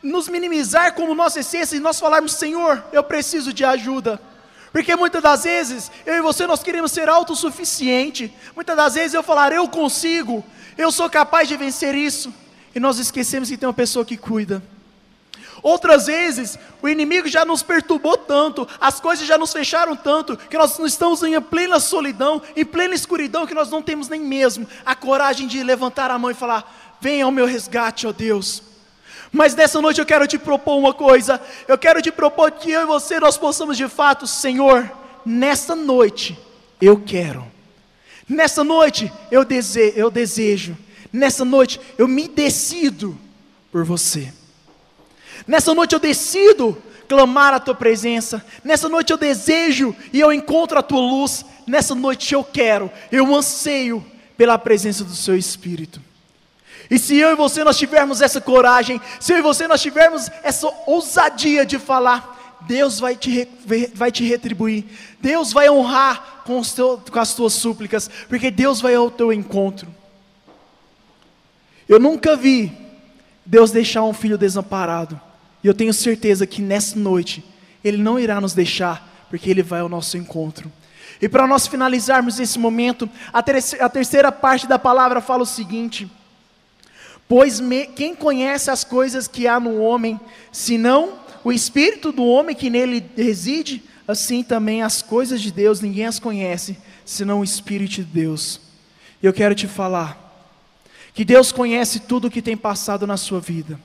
nos 0.00 0.28
minimizar 0.28 0.94
como 0.94 1.16
nossa 1.16 1.40
essência 1.40 1.74
e 1.74 1.80
nós 1.80 1.98
falarmos, 1.98 2.34
Senhor, 2.34 2.84
eu 2.92 3.02
preciso 3.02 3.52
de 3.52 3.64
ajuda. 3.64 4.20
Porque 4.70 4.94
muitas 4.94 5.20
das 5.20 5.42
vezes, 5.42 5.90
eu 6.06 6.14
e 6.14 6.20
você, 6.20 6.46
nós 6.46 6.62
queremos 6.62 6.92
ser 6.92 7.08
autossuficiente. 7.08 8.32
Muitas 8.54 8.76
das 8.76 8.94
vezes 8.94 9.14
eu 9.14 9.22
falar, 9.24 9.52
eu 9.52 9.66
consigo, 9.66 10.44
eu 10.78 10.92
sou 10.92 11.10
capaz 11.10 11.48
de 11.48 11.56
vencer 11.56 11.96
isso. 11.96 12.32
E 12.72 12.78
nós 12.78 13.00
esquecemos 13.00 13.48
que 13.48 13.56
tem 13.56 13.66
uma 13.66 13.74
pessoa 13.74 14.04
que 14.04 14.16
cuida. 14.16 14.62
Outras 15.62 16.06
vezes, 16.06 16.58
o 16.80 16.88
inimigo 16.88 17.28
já 17.28 17.44
nos 17.44 17.62
perturbou 17.62 18.16
tanto, 18.16 18.66
as 18.80 18.98
coisas 19.00 19.26
já 19.26 19.36
nos 19.36 19.52
fecharam 19.52 19.94
tanto, 19.94 20.36
que 20.36 20.56
nós 20.56 20.78
estamos 20.78 21.22
em 21.22 21.38
plena 21.40 21.78
solidão, 21.78 22.40
em 22.56 22.64
plena 22.64 22.94
escuridão, 22.94 23.46
que 23.46 23.54
nós 23.54 23.70
não 23.70 23.82
temos 23.82 24.08
nem 24.08 24.20
mesmo 24.20 24.66
a 24.84 24.94
coragem 24.94 25.46
de 25.46 25.62
levantar 25.62 26.10
a 26.10 26.18
mão 26.18 26.30
e 26.30 26.34
falar: 26.34 26.98
Venha 27.00 27.24
ao 27.24 27.30
meu 27.30 27.46
resgate, 27.46 28.06
ó 28.06 28.12
Deus. 28.12 28.62
Mas 29.32 29.54
nessa 29.54 29.80
noite 29.80 30.00
eu 30.00 30.06
quero 30.06 30.26
te 30.26 30.38
propor 30.38 30.76
uma 30.76 30.92
coisa, 30.92 31.40
eu 31.68 31.78
quero 31.78 32.02
te 32.02 32.10
propor 32.10 32.50
que 32.50 32.70
eu 32.70 32.82
e 32.82 32.86
você 32.86 33.20
nós 33.20 33.36
possamos 33.36 33.76
de 33.76 33.88
fato, 33.88 34.26
Senhor, 34.26 34.90
nessa 35.24 35.76
noite 35.76 36.36
eu 36.80 37.00
quero, 37.00 37.46
nessa 38.28 38.64
noite 38.64 39.12
eu 39.30 39.44
desejo, 39.44 39.96
eu 39.96 40.10
desejo, 40.10 40.76
nessa 41.12 41.44
noite 41.44 41.80
eu 41.96 42.08
me 42.08 42.26
decido 42.26 43.16
por 43.70 43.84
você. 43.84 44.32
Nessa 45.46 45.74
noite 45.74 45.94
eu 45.94 45.98
decido 45.98 46.80
clamar 47.08 47.52
a 47.52 47.60
tua 47.60 47.74
presença. 47.74 48.44
Nessa 48.62 48.88
noite 48.88 49.12
eu 49.12 49.18
desejo 49.18 49.94
e 50.12 50.20
eu 50.20 50.32
encontro 50.32 50.78
a 50.78 50.82
tua 50.82 51.00
luz. 51.00 51.44
Nessa 51.66 51.94
noite 51.94 52.32
eu 52.34 52.44
quero, 52.44 52.90
eu 53.10 53.34
anseio 53.34 54.04
pela 54.36 54.56
presença 54.56 55.04
do 55.04 55.14
seu 55.14 55.36
Espírito. 55.36 56.00
E 56.90 56.98
se 56.98 57.16
eu 57.16 57.30
e 57.30 57.36
você 57.36 57.62
nós 57.62 57.78
tivermos 57.78 58.20
essa 58.20 58.40
coragem, 58.40 59.00
se 59.20 59.32
eu 59.32 59.38
e 59.38 59.42
você 59.42 59.68
nós 59.68 59.80
tivermos 59.80 60.28
essa 60.42 60.68
ousadia 60.86 61.64
de 61.64 61.78
falar, 61.78 62.58
Deus 62.62 62.98
vai 62.98 63.16
te, 63.16 63.48
vai 63.94 64.10
te 64.10 64.24
retribuir, 64.24 64.84
Deus 65.20 65.52
vai 65.52 65.70
honrar 65.70 66.42
com, 66.44 66.60
teu, 66.62 67.00
com 67.10 67.18
as 67.18 67.34
tuas 67.34 67.52
súplicas, 67.52 68.10
porque 68.28 68.50
Deus 68.50 68.80
vai 68.80 68.94
ao 68.94 69.10
teu 69.10 69.32
encontro. 69.32 69.88
Eu 71.88 71.98
nunca 71.98 72.36
vi 72.36 72.72
Deus 73.44 73.70
deixar 73.70 74.02
um 74.04 74.12
filho 74.12 74.38
desamparado. 74.38 75.20
E 75.62 75.66
eu 75.66 75.74
tenho 75.74 75.92
certeza 75.92 76.46
que 76.46 76.62
nessa 76.62 76.98
noite 76.98 77.44
Ele 77.84 77.98
não 77.98 78.18
irá 78.18 78.40
nos 78.40 78.54
deixar, 78.54 79.26
porque 79.28 79.50
Ele 79.50 79.62
vai 79.62 79.80
ao 79.80 79.88
nosso 79.88 80.16
encontro. 80.16 80.70
E 81.20 81.28
para 81.28 81.46
nós 81.46 81.66
finalizarmos 81.66 82.40
esse 82.40 82.58
momento, 82.58 83.08
a, 83.32 83.42
terceira, 83.42 83.84
a 83.84 83.88
terceira 83.88 84.32
parte 84.32 84.66
da 84.66 84.78
palavra 84.78 85.20
fala 85.20 85.42
o 85.42 85.46
seguinte: 85.46 86.10
Pois 87.28 87.60
quem 87.94 88.14
conhece 88.14 88.70
as 88.70 88.84
coisas 88.84 89.28
que 89.28 89.46
há 89.46 89.60
no 89.60 89.80
homem, 89.80 90.18
senão 90.50 91.20
o 91.44 91.52
espírito 91.52 92.10
do 92.10 92.24
homem 92.24 92.56
que 92.56 92.70
nele 92.70 93.04
reside, 93.16 93.82
assim 94.08 94.42
também 94.42 94.82
as 94.82 95.02
coisas 95.02 95.40
de 95.40 95.52
Deus 95.52 95.80
ninguém 95.80 96.06
as 96.06 96.18
conhece, 96.18 96.76
senão 97.04 97.40
o 97.40 97.44
espírito 97.44 97.96
de 97.96 98.04
Deus. 98.04 98.60
Eu 99.22 99.32
quero 99.32 99.54
te 99.54 99.66
falar 99.66 100.18
que 101.12 101.24
Deus 101.24 101.52
conhece 101.52 102.00
tudo 102.00 102.28
o 102.28 102.30
que 102.30 102.40
tem 102.40 102.56
passado 102.56 103.06
na 103.06 103.16
sua 103.16 103.40
vida. 103.40 103.78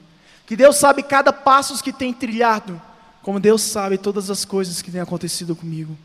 Que 0.46 0.56
Deus 0.56 0.76
sabe 0.78 1.02
cada 1.02 1.34
passo 1.34 1.82
que 1.84 1.92
tem 1.92 2.14
trilhado, 2.14 2.80
como 3.22 3.40
Deus 3.40 3.62
sabe 3.62 3.98
todas 3.98 4.30
as 4.30 4.46
coisas 4.46 4.82
que 4.82 4.92
têm 4.92 5.02
acontecido 5.02 5.56
comigo. 5.56 5.98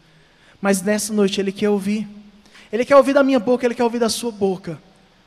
Mas 0.61 0.81
nessa 0.83 1.13
noite 1.13 1.41
Ele 1.41 1.53
quer 1.53 1.69
ouvir. 1.69 2.09
Ele 2.73 2.85
quer 2.85 2.97
ouvir 2.97 3.13
da 3.13 3.23
minha 3.23 3.39
boca, 3.39 3.67
Ele 3.67 3.75
quer 3.75 3.85
ouvir 3.85 3.99
da 3.99 4.09
sua 4.09 4.31
boca. 4.33 4.81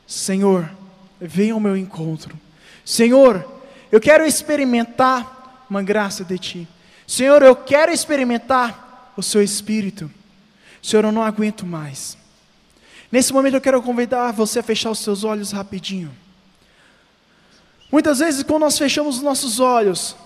Senhor, 0.06 0.68
venha 1.20 1.54
ao 1.54 1.60
meu 1.60 1.76
encontro. 1.76 2.38
Senhor, 2.84 3.46
eu 3.92 4.00
quero 4.00 4.24
experimentar 4.24 5.64
uma 5.70 5.82
graça 5.82 6.24
de 6.24 6.38
Ti. 6.38 6.68
Senhor, 7.06 7.42
eu 7.42 7.54
quero 7.54 7.92
experimentar 7.92 9.12
o 9.16 9.22
Seu 9.22 9.42
Espírito. 9.42 10.10
Senhor, 10.82 11.04
eu 11.04 11.12
não 11.12 11.22
aguento 11.22 11.64
mais. 11.64 12.16
Nesse 13.10 13.32
momento 13.32 13.54
eu 13.54 13.60
quero 13.60 13.80
convidar 13.80 14.32
você 14.32 14.58
a 14.58 14.62
fechar 14.62 14.90
os 14.90 14.98
seus 14.98 15.22
olhos 15.22 15.52
rapidinho. 15.52 16.10
Muitas 17.94 18.18
vezes, 18.18 18.42
quando 18.42 18.62
nós 18.62 18.76
fechamos 18.76 19.18
os 19.18 19.22
nossos 19.22 19.60
olhos, 19.60 20.16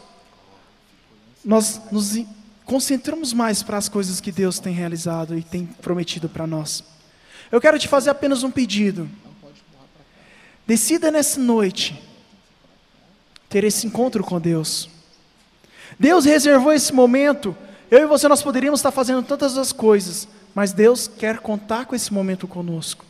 nós 1.45 1.79
nos 1.93 2.19
concentramos 2.65 3.35
mais 3.35 3.63
para 3.63 3.77
as 3.77 3.91
coisas 3.91 4.23
que 4.23 4.33
Deus 4.33 4.59
tem 4.59 4.73
realizado 4.73 5.37
e 5.37 5.43
tem 5.43 5.67
prometido 5.67 6.31
para 6.31 6.47
nós. 6.47 6.83
Eu 7.53 7.61
quero 7.61 7.79
te 7.79 7.87
fazer 7.87 8.09
apenas 8.09 8.43
um 8.43 8.51
pedido. 8.51 9.07
Decida 10.67 11.11
nessa 11.11 11.39
noite 11.39 12.03
ter 13.51 13.65
esse 13.65 13.87
encontro 13.87 14.25
com 14.25 14.41
Deus. 14.41 14.89
Deus 16.01 16.25
reservou 16.25 16.73
esse 16.73 16.95
momento. 16.95 17.55
Eu 17.91 17.99
e 17.99 18.07
você 18.07 18.29
nós 18.29 18.43
poderíamos 18.43 18.81
estar 18.81 18.93
fazendo 18.93 19.23
tantas 19.23 19.59
as 19.59 19.73
coisas, 19.73 20.27
mas 20.55 20.73
Deus 20.73 21.07
quer 21.07 21.41
contar 21.41 21.85
com 21.85 21.95
esse 21.95 22.15
momento 22.15 22.49
conosco. 22.49 23.05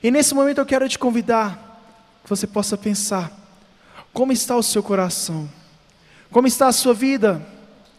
E 0.00 0.12
nesse 0.12 0.32
momento 0.32 0.58
eu 0.58 0.66
quero 0.66 0.88
te 0.88 0.96
convidar 0.96 1.71
que 2.22 2.28
você 2.28 2.46
possa 2.46 2.76
pensar: 2.76 3.32
como 4.12 4.32
está 4.32 4.56
o 4.56 4.62
seu 4.62 4.82
coração? 4.82 5.48
Como 6.30 6.46
está 6.46 6.68
a 6.68 6.72
sua 6.72 6.94
vida? 6.94 7.44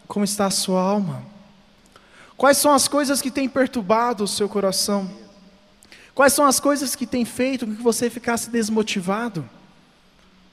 Como 0.06 0.24
está 0.24 0.46
a 0.46 0.50
sua 0.50 0.80
alma? 0.80 1.24
Quais 2.36 2.58
são 2.58 2.72
as 2.72 2.88
coisas 2.88 3.22
que 3.22 3.30
têm 3.30 3.48
perturbado 3.48 4.24
o 4.24 4.28
seu 4.28 4.48
coração? 4.48 5.10
Quais 6.14 6.32
são 6.32 6.44
as 6.44 6.60
coisas 6.60 6.94
que 6.94 7.06
têm 7.06 7.24
feito 7.24 7.66
com 7.66 7.74
que 7.74 7.82
você 7.82 8.10
ficasse 8.10 8.50
desmotivado? 8.50 9.48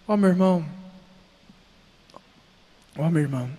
Ó 0.08 0.13
oh, 0.13 0.18
meu 0.18 0.30
irmão, 0.30 0.66
ó 2.98 3.06
oh, 3.06 3.10
meu 3.10 3.22
irmão, 3.22 3.50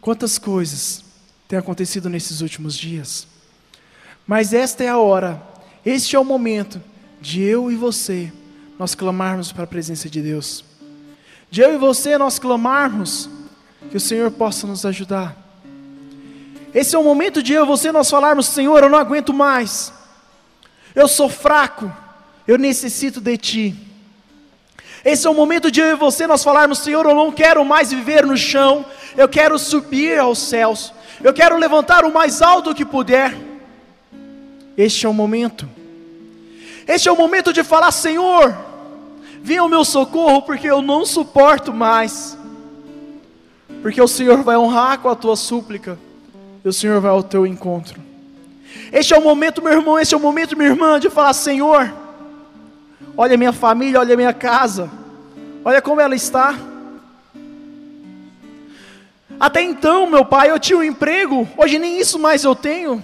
quantas 0.00 0.38
coisas 0.38 1.04
têm 1.48 1.58
acontecido 1.58 2.08
nesses 2.08 2.40
últimos 2.40 2.76
dias? 2.76 3.26
Mas 4.26 4.52
esta 4.52 4.82
é 4.84 4.88
a 4.88 4.98
hora, 4.98 5.42
este 5.84 6.16
é 6.16 6.18
o 6.18 6.24
momento 6.24 6.80
de 7.20 7.42
eu 7.42 7.70
e 7.70 7.76
você 7.76 8.32
nós 8.78 8.94
clamarmos 8.94 9.52
para 9.52 9.64
a 9.64 9.66
presença 9.66 10.08
de 10.08 10.20
Deus. 10.20 10.64
De 11.50 11.60
eu 11.60 11.74
e 11.74 11.78
você 11.78 12.18
nós 12.18 12.38
clamarmos 12.38 13.28
que 13.90 13.96
o 13.96 14.00
Senhor 14.00 14.30
possa 14.30 14.66
nos 14.66 14.84
ajudar. 14.84 15.36
Esse 16.74 16.94
é 16.94 16.98
o 16.98 17.04
momento 17.04 17.42
de 17.42 17.52
eu 17.52 17.64
e 17.64 17.66
você 17.66 17.90
nós 17.90 18.10
falarmos: 18.10 18.46
Senhor, 18.46 18.82
eu 18.82 18.90
não 18.90 18.98
aguento 18.98 19.32
mais. 19.32 19.92
Eu 20.94 21.08
sou 21.08 21.28
fraco. 21.28 21.90
Eu 22.46 22.58
necessito 22.58 23.20
de 23.20 23.36
Ti. 23.36 23.86
Esse 25.04 25.26
é 25.26 25.30
o 25.30 25.34
momento 25.34 25.70
de 25.70 25.80
eu 25.80 25.86
e 25.86 25.94
você 25.94 26.26
nós 26.26 26.42
falarmos: 26.42 26.80
Senhor, 26.80 27.06
eu 27.06 27.14
não 27.14 27.30
quero 27.30 27.64
mais 27.64 27.90
viver 27.90 28.26
no 28.26 28.36
chão, 28.36 28.84
eu 29.16 29.28
quero 29.28 29.58
subir 29.58 30.18
aos 30.18 30.38
céus, 30.38 30.92
eu 31.22 31.32
quero 31.32 31.56
levantar 31.56 32.04
o 32.04 32.12
mais 32.12 32.42
alto 32.42 32.74
que 32.74 32.84
puder. 32.84 33.36
Este 34.76 35.06
é 35.06 35.08
o 35.08 35.14
momento. 35.14 35.68
Este 36.88 37.08
é 37.08 37.12
o 37.12 37.16
momento 37.16 37.52
de 37.52 37.62
falar: 37.62 37.92
Senhor, 37.92 38.65
venha 39.46 39.62
o 39.62 39.68
meu 39.68 39.84
socorro, 39.84 40.42
porque 40.42 40.66
eu 40.66 40.82
não 40.82 41.06
suporto 41.06 41.72
mais. 41.72 42.36
Porque 43.80 44.02
o 44.02 44.08
Senhor 44.08 44.42
vai 44.42 44.56
honrar 44.56 44.98
com 44.98 45.08
a 45.08 45.14
tua 45.14 45.36
súplica, 45.36 45.96
e 46.64 46.68
o 46.68 46.72
Senhor 46.72 47.00
vai 47.00 47.12
ao 47.12 47.22
teu 47.22 47.46
encontro. 47.46 48.02
Este 48.92 49.14
é 49.14 49.18
o 49.18 49.22
momento, 49.22 49.62
meu 49.62 49.72
irmão, 49.72 50.00
este 50.00 50.14
é 50.14 50.16
o 50.16 50.20
momento, 50.20 50.56
minha 50.56 50.70
irmã, 50.70 50.98
de 50.98 51.08
falar: 51.08 51.32
Senhor, 51.32 51.94
olha 53.16 53.34
a 53.36 53.38
minha 53.38 53.52
família, 53.52 54.00
olha 54.00 54.14
a 54.14 54.16
minha 54.16 54.32
casa, 54.32 54.90
olha 55.64 55.80
como 55.80 56.00
ela 56.00 56.16
está. 56.16 56.58
Até 59.38 59.62
então, 59.62 60.10
meu 60.10 60.24
pai, 60.24 60.50
eu 60.50 60.58
tinha 60.58 60.76
um 60.76 60.82
emprego, 60.82 61.46
hoje 61.56 61.78
nem 61.78 62.00
isso 62.00 62.18
mais 62.18 62.42
eu 62.42 62.56
tenho. 62.56 63.02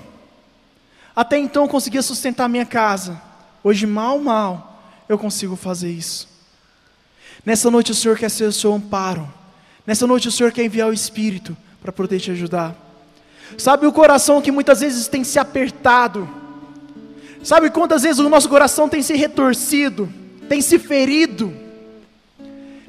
Até 1.15 1.39
então 1.39 1.65
eu 1.65 1.69
conseguia 1.69 2.03
sustentar 2.03 2.49
minha 2.49 2.67
casa, 2.67 3.23
hoje 3.63 3.87
mal, 3.87 4.19
mal, 4.19 4.81
eu 5.09 5.17
consigo 5.17 5.55
fazer 5.55 5.91
isso. 5.91 6.32
Nessa 7.45 7.71
noite 7.71 7.91
o 7.91 7.95
Senhor 7.95 8.17
quer 8.17 8.31
ser 8.31 8.45
o 8.45 8.53
seu 8.53 8.73
amparo, 8.73 9.29
nessa 9.87 10.07
noite 10.07 10.29
o 10.29 10.33
Senhor 10.33 10.53
quer 10.53 10.65
enviar 10.65 10.89
o 10.89 10.93
Espírito 10.93 11.57
para 11.81 11.93
poder 11.93 12.21
te 12.21 12.31
ajudar. 12.31 12.77
Sabe 13.59 13.87
o 13.87 13.93
coração 13.93 14.41
que 14.41 14.53
muitas 14.53 14.81
vezes 14.81 15.09
tem 15.09 15.25
se 15.25 15.39
apertado, 15.39 16.29
sabe 17.43 17.69
quantas 17.71 18.03
vezes 18.03 18.21
o 18.21 18.29
nosso 18.29 18.49
coração 18.49 18.89
tem 18.89 19.03
se 19.03 19.15
retorcido, 19.15 20.09
tem 20.49 20.61
se 20.61 20.79
ferido. 20.79 21.53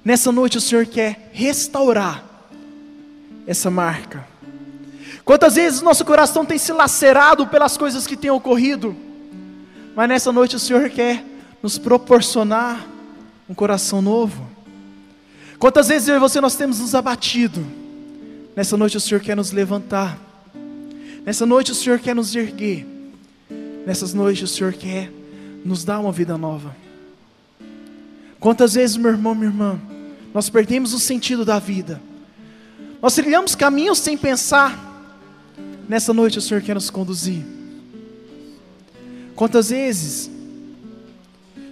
Nessa 0.05 0.31
noite 0.31 0.57
o 0.57 0.61
Senhor 0.61 0.85
quer 0.85 1.31
restaurar 1.33 2.23
essa 3.47 3.71
marca. 3.71 4.27
Quantas 5.25 5.55
vezes 5.55 5.81
nosso 5.81 6.05
coração 6.05 6.45
tem 6.45 6.57
se 6.57 6.71
lacerado 6.71 7.47
pelas 7.47 7.75
coisas 7.75 8.05
que 8.05 8.15
têm 8.15 8.29
ocorrido, 8.29 8.95
mas 9.95 10.07
nessa 10.07 10.31
noite 10.31 10.55
o 10.55 10.59
Senhor 10.59 10.89
quer 10.89 11.23
nos 11.61 11.77
proporcionar 11.77 12.92
um 13.49 13.53
coração 13.53 14.01
novo. 14.01 14.45
Quantas 15.59 15.87
vezes 15.87 16.07
eu 16.07 16.15
e 16.15 16.19
você 16.19 16.41
nós 16.41 16.55
temos 16.55 16.79
nos 16.79 16.93
abatido, 16.93 17.65
nessa 18.55 18.75
noite 18.75 18.97
o 18.97 18.99
Senhor 18.99 19.21
quer 19.21 19.35
nos 19.35 19.51
levantar, 19.51 20.19
nessa 21.25 21.45
noite 21.45 21.71
o 21.71 21.75
Senhor 21.75 21.99
quer 21.99 22.15
nos 22.15 22.35
erguer, 22.35 22.85
nessas 23.85 24.13
noites 24.13 24.43
o 24.43 24.53
Senhor 24.53 24.73
quer 24.73 25.11
nos 25.63 25.83
dar 25.83 25.99
uma 25.99 26.11
vida 26.11 26.37
nova. 26.37 26.75
Quantas 28.39 28.73
vezes, 28.73 28.97
meu 28.97 29.11
irmão, 29.11 29.33
minha 29.33 29.47
irmã, 29.47 29.79
nós 30.33 30.49
perdemos 30.49 30.93
o 30.93 30.99
sentido 30.99 31.45
da 31.45 31.59
vida, 31.59 32.01
nós 33.01 33.15
trilhamos 33.15 33.55
caminhos 33.55 33.99
sem 33.99 34.17
pensar, 34.17 34.91
nessa 35.87 36.13
noite 36.13 36.39
o 36.39 36.41
Senhor 36.41 36.61
quer 36.61 36.73
nos 36.73 36.89
conduzir. 36.89 37.43
Quantas 39.35 39.69
vezes 39.69 40.29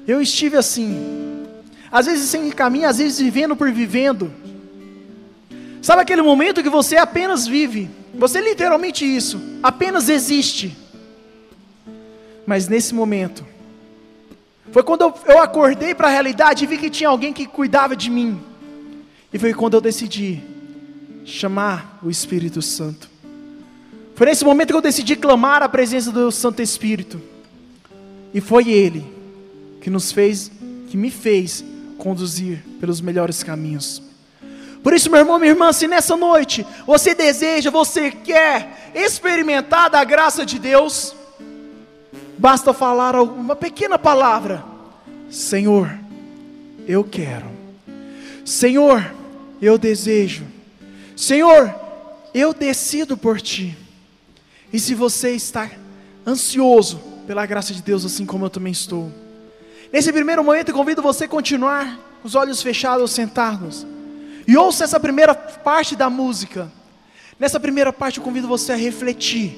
eu 0.08 0.22
estive 0.22 0.58
assim, 0.58 1.31
às 1.92 2.06
vezes 2.06 2.30
sem 2.30 2.50
caminho, 2.52 2.88
às 2.88 3.00
vezes 3.00 3.20
vivendo 3.20 3.56
por 3.56 3.72
vivendo. 3.72 4.32
Sabe 5.82 6.02
aquele 6.02 6.22
momento 6.22 6.64
que 6.64 6.70
você 6.70 6.96
apenas 6.96 7.46
vive, 7.46 7.90
você 8.14 8.40
literalmente 8.40 9.04
isso, 9.04 9.42
apenas 9.62 10.08
existe. 10.08 10.78
Mas 12.46 12.68
nesse 12.68 12.94
momento, 12.94 13.46
foi 14.72 14.84
quando 14.84 15.02
eu, 15.02 15.14
eu 15.26 15.40
acordei 15.40 15.94
para 15.94 16.08
a 16.08 16.12
realidade 16.12 16.64
e 16.64 16.68
vi 16.68 16.78
que 16.78 16.90
tinha 16.90 17.10
alguém 17.10 17.34
que 17.34 17.46
cuidava 17.46 17.96
de 17.96 18.10
mim. 18.10 18.40
E 19.34 19.40
foi 19.40 19.54
quando 19.54 19.74
eu 19.74 19.82
decidi 19.82 20.42
chamar 21.26 22.00
o 22.02 22.10
Espírito 22.10 22.62
Santo. 22.62 23.10
Foi 24.16 24.28
nesse 24.28 24.46
momento 24.46 24.70
que 24.70 24.76
eu 24.76 24.82
decidi 24.82 25.16
clamar 25.16 25.64
a 25.64 25.70
presença 25.70 26.12
do 26.12 26.32
Santo 26.32 26.62
Espírito. 26.62 27.22
E 28.34 28.40
foi 28.40 28.70
Ele 28.70 29.04
que 29.82 29.90
nos 29.90 30.12
fez, 30.12 30.52
que 30.90 30.96
me 30.96 31.10
fez 31.10 31.64
conduzir 32.02 32.64
pelos 32.80 33.00
melhores 33.00 33.44
caminhos. 33.44 34.02
Por 34.82 34.92
isso, 34.92 35.12
meu 35.12 35.20
irmão, 35.20 35.38
minha 35.38 35.52
irmã, 35.52 35.72
se 35.72 35.88
nessa 35.88 36.18
noite 36.18 36.66
você 36.88 37.14
deseja, 37.14 37.70
você 37.70 38.10
quer 38.10 38.92
experimentar 38.96 39.88
da 39.88 40.04
graça 40.04 40.44
de 40.44 40.58
Deus, 40.58 41.16
basta 42.40 42.74
falar 42.74 43.16
uma 43.22 43.56
pequena 43.56 44.00
palavra: 44.00 44.66
Senhor, 45.30 45.96
eu 46.88 47.04
quero. 47.04 47.46
Senhor, 48.44 49.14
eu 49.62 49.78
desejo. 49.78 50.48
Senhor, 51.16 51.72
eu 52.34 52.52
decido 52.52 53.16
por 53.16 53.40
ti. 53.40 53.78
E 54.74 54.80
se 54.80 54.96
você 54.96 55.36
está 55.36 55.70
ansioso 56.26 57.00
pela 57.28 57.46
graça 57.46 57.76
de 57.76 57.84
Deus, 57.84 58.04
assim 58.04 58.26
como 58.26 58.46
eu 58.46 58.50
também 58.50 58.72
estou, 58.72 59.12
nesse 59.92 60.12
primeiro 60.12 60.44
momento 60.44 60.74
convido 60.74 61.02
você 61.02 61.26
a 61.26 61.28
continuar 61.28 61.98
com 62.22 62.28
os 62.28 62.36
olhos 62.36 62.62
fechados, 62.62 63.12
sentados, 63.12 63.86
e 64.48 64.58
ouça 64.58 64.84
essa 64.84 65.00
primeira 65.00 65.34
parte 65.34 65.96
da 65.96 66.10
música. 66.10 66.72
Nessa 67.40 67.60
primeira 67.60 67.92
parte 67.92 68.18
eu 68.20 68.24
convido 68.24 68.48
você 68.48 68.72
a 68.72 68.76
refletir 68.76 69.58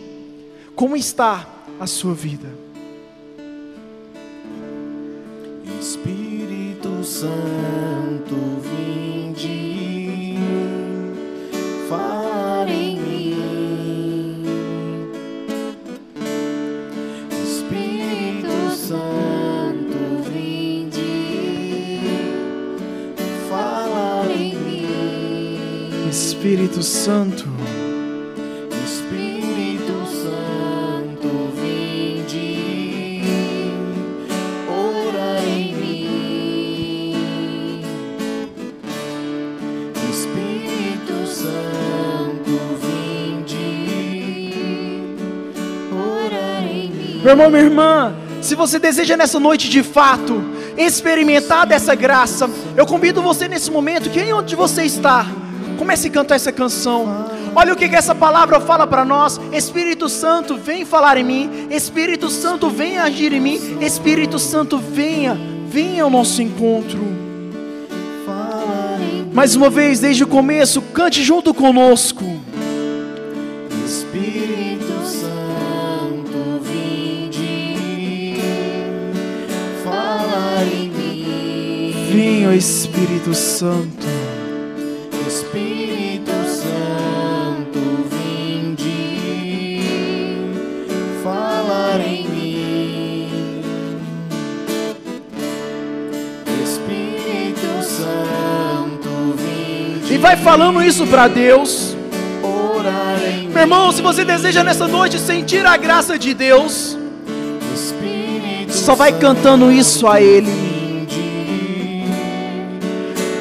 como 0.75 0.95
está 0.95 1.45
a 1.79 1.87
sua 1.87 2.13
vida. 2.13 2.47
Espírito 5.79 7.03
Santo, 7.03 8.35
vinde, 8.61 10.37
fala 11.89 12.22
Espírito 26.43 26.83
Santo, 26.83 27.47
Espírito 28.85 30.05
Santo, 30.07 31.29
vinde, 31.55 33.21
ora 34.67 35.39
em 35.47 35.73
mim. 35.73 37.15
Espírito 40.11 41.25
Santo, 41.25 42.59
vinde, 42.81 44.53
ora 45.93 46.59
em 46.67 46.89
mim. 46.89 47.21
meu 47.23 47.31
irmão, 47.31 47.49
minha 47.49 47.63
irmã, 47.63 48.13
se 48.41 48.53
você 48.53 48.77
deseja 48.79 49.15
nessa 49.15 49.39
noite 49.39 49.69
de 49.69 49.81
fato 49.81 50.43
experimentar 50.77 51.65
dessa 51.65 51.95
graça, 51.95 52.49
eu 52.75 52.85
convido 52.85 53.21
você 53.21 53.47
nesse 53.47 53.71
momento, 53.71 54.09
que 54.09 54.19
aí 54.19 54.33
onde 54.33 54.57
você 54.57 54.83
está, 54.83 55.25
comece 55.73 56.07
a 56.07 56.11
cantar 56.11 56.35
essa 56.35 56.51
canção. 56.51 57.27
Olha 57.55 57.73
o 57.73 57.75
que, 57.75 57.87
que 57.87 57.95
essa 57.95 58.15
palavra 58.15 58.59
fala 58.59 58.87
para 58.87 59.05
nós. 59.05 59.39
Espírito 59.51 60.09
Santo, 60.09 60.57
vem 60.57 60.85
falar 60.85 61.17
em 61.17 61.23
mim. 61.23 61.67
Espírito 61.69 62.29
Santo, 62.29 62.69
vem 62.69 62.97
agir 62.97 63.31
em 63.33 63.39
mim. 63.39 63.77
Espírito 63.81 64.39
Santo, 64.39 64.77
venha, 64.77 65.37
venha 65.67 66.03
ao 66.03 66.09
nosso 66.09 66.41
encontro. 66.41 67.23
Mais 69.33 69.55
uma 69.55 69.67
vez, 69.67 69.99
desde 69.99 70.23
o 70.23 70.27
começo, 70.27 70.79
cante 70.79 71.23
junto 71.23 71.55
conosco. 71.55 72.23
Espírito 73.83 75.03
Santo, 75.03 76.61
vinde, 76.61 78.35
fala 79.83 80.63
em 80.65 80.89
mim. 80.89 81.93
Venha, 82.11 82.55
Espírito 82.55 83.33
Santo. 83.33 84.02
Vai 100.33 100.37
falando 100.37 100.81
isso 100.81 101.05
para 101.05 101.27
Deus. 101.27 101.95
Meu 103.49 103.61
irmão, 103.61 103.91
se 103.91 104.01
você 104.01 104.25
deseja 104.25 104.63
nessa 104.63 104.87
noite 104.87 105.19
sentir 105.19 105.63
a 105.65 105.77
graça 105.77 106.17
de 106.17 106.33
Deus, 106.33 106.97
só 108.67 108.95
vai 108.95 109.11
cantando 109.13 109.71
isso 109.71 110.07
a 110.07 110.19
Ele. 110.19 110.51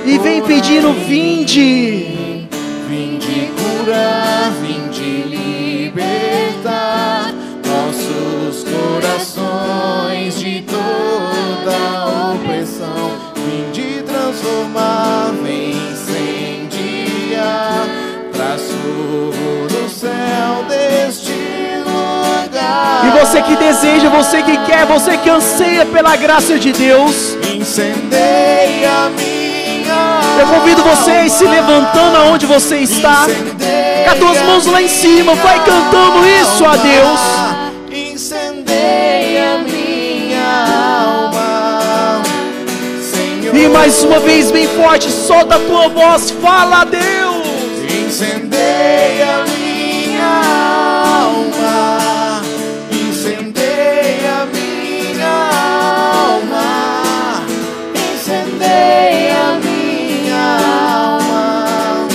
E 0.04 0.18
vem 0.18 0.42
pedindo, 0.42 0.92
vinde. 0.92 2.48
Vinde 2.88 3.50
curar, 3.56 4.52
vinde 4.60 5.22
libertar 5.88 7.32
nossos 7.64 8.64
corações 8.64 10.38
de 10.38 10.62
toda 10.62 12.34
opressão. 12.34 13.12
Vinde 13.34 14.02
transformar 14.02 15.21
novo 18.82 19.88
céu 19.88 20.64
deste 20.68 21.32
lugar. 21.84 23.06
E 23.06 23.20
você 23.20 23.42
que 23.42 23.56
deseja, 23.56 24.08
você 24.08 24.42
que 24.42 24.56
quer, 24.64 24.86
você 24.86 25.16
que 25.16 25.30
anseia 25.30 25.86
pela 25.86 26.16
graça 26.16 26.58
de 26.58 26.72
Deus, 26.72 27.36
incendeia 27.54 29.10
minha. 29.16 30.20
Eu 30.40 30.46
convido 30.46 30.82
vocês 30.82 31.32
se 31.32 31.44
levantando 31.44 32.16
aonde 32.16 32.46
você 32.46 32.78
está, 32.78 33.26
com 34.04 34.10
as 34.10 34.18
duas 34.18 34.42
mãos 34.42 34.66
lá 34.66 34.82
em 34.82 34.88
cima, 34.88 35.34
vai 35.34 35.58
cantando 35.64 36.26
isso 36.26 36.64
a 36.64 36.76
Deus. 36.76 37.20
E 43.54 43.68
mais 43.68 44.02
uma 44.02 44.18
vez, 44.18 44.50
bem 44.50 44.66
forte, 44.66 45.10
solta 45.10 45.56
a 45.56 45.58
tua 45.58 45.88
voz, 45.88 46.30
fala 46.30 46.80
a 46.80 46.84
Deus. 46.84 47.31
Incendeia 48.12 49.42
minha 49.48 50.42
alma, 51.24 52.42
incendeia 52.92 54.46
minha 54.52 55.48
alma, 56.28 57.42
incendeia 58.14 59.58
minha 59.64 60.58
alma, 61.08 62.06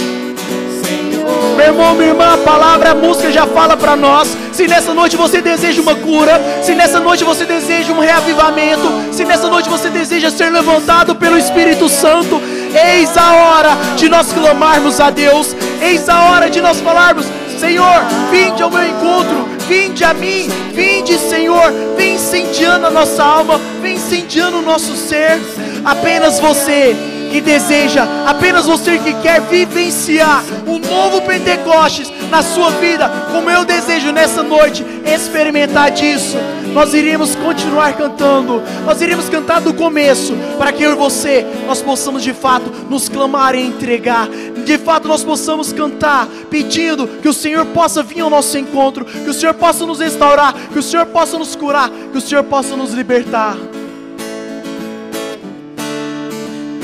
Senhor. 0.85 1.57
Meu 1.57 1.65
irmão, 1.65 1.95
minha 1.95 2.09
irmã, 2.09 2.35
a 2.35 2.37
palavra, 2.37 2.91
a 2.91 2.95
música 2.95 3.31
já 3.31 3.47
fala 3.47 3.75
para 3.75 3.95
nós. 3.95 4.37
Se 4.53 4.67
nessa 4.67 4.93
noite 4.93 5.17
você 5.17 5.41
deseja 5.41 5.81
uma 5.81 5.95
cura, 5.95 6.39
se 6.61 6.75
nessa 6.75 6.99
noite 6.99 7.23
você 7.23 7.43
deseja 7.43 7.91
um 7.91 7.99
reavivamento, 7.99 8.87
se 9.11 9.25
nessa 9.25 9.47
noite 9.49 9.67
você 9.67 9.89
deseja 9.89 10.29
ser 10.29 10.51
levantado 10.51 11.15
pelo 11.15 11.39
Espírito 11.39 11.89
Santo, 11.89 12.39
eis 12.75 13.15
a 13.17 13.33
hora 13.33 13.77
de 13.95 14.09
nós 14.09 14.31
clamarmos 14.33 14.99
a 14.99 15.09
Deus, 15.09 15.55
eis 15.81 16.07
a 16.09 16.23
hora 16.25 16.49
de 16.49 16.61
nós 16.61 16.79
falarmos: 16.79 17.25
Senhor, 17.59 18.01
vinde 18.31 18.61
ao 18.61 18.69
meu 18.69 18.87
encontro, 18.87 19.47
vinde 19.67 20.03
a 20.03 20.13
mim, 20.13 20.49
vinde, 20.73 21.17
Senhor, 21.17 21.71
vem 21.95 22.15
incendiando 22.15 22.87
a 22.87 22.91
nossa 22.91 23.23
alma, 23.23 23.59
vem 23.81 23.95
incendiando 23.95 24.59
o 24.59 24.61
nosso 24.61 24.95
ser. 24.95 25.39
Apenas 25.83 26.39
você 26.39 26.95
que 27.31 27.41
deseja, 27.41 28.07
apenas 28.25 28.65
você 28.65 28.97
que 28.99 29.13
quer 29.15 29.41
vivenciar 29.41 30.43
um 30.65 30.79
novo 30.79 31.21
Pentecostes 31.21 32.11
na 32.29 32.41
sua 32.41 32.71
vida, 32.71 33.09
como 33.31 33.49
eu 33.49 33.65
desejo 33.65 34.11
nessa 34.11 34.43
noite 34.43 34.85
experimentar 35.05 35.91
disso. 35.91 36.37
Nós 36.73 36.93
iremos 36.93 37.35
continuar 37.35 37.93
cantando, 37.97 38.61
nós 38.85 39.01
iremos 39.01 39.27
cantar 39.29 39.61
do 39.61 39.73
começo, 39.73 40.33
para 40.57 40.71
que 40.71 40.83
eu 40.83 40.91
e 40.91 40.95
você 40.95 41.45
nós 41.65 41.81
possamos 41.81 42.23
de 42.23 42.33
fato 42.33 42.71
nos 42.89 43.09
clamar 43.09 43.55
e 43.55 43.61
entregar. 43.61 44.27
De 44.65 44.77
fato 44.77 45.07
nós 45.07 45.23
possamos 45.23 45.73
cantar 45.73 46.27
pedindo 46.49 47.07
que 47.07 47.27
o 47.27 47.33
Senhor 47.33 47.65
possa 47.67 48.03
vir 48.03 48.21
ao 48.21 48.29
nosso 48.29 48.57
encontro, 48.57 49.05
que 49.05 49.29
o 49.29 49.33
Senhor 49.33 49.53
possa 49.53 49.85
nos 49.85 49.99
restaurar, 49.99 50.53
que 50.71 50.79
o 50.79 50.83
Senhor 50.83 51.05
possa 51.07 51.37
nos 51.37 51.55
curar, 51.55 51.89
que 51.89 52.17
o 52.17 52.21
Senhor 52.21 52.43
possa 52.43 52.75
nos 52.75 52.93
libertar. 52.93 53.57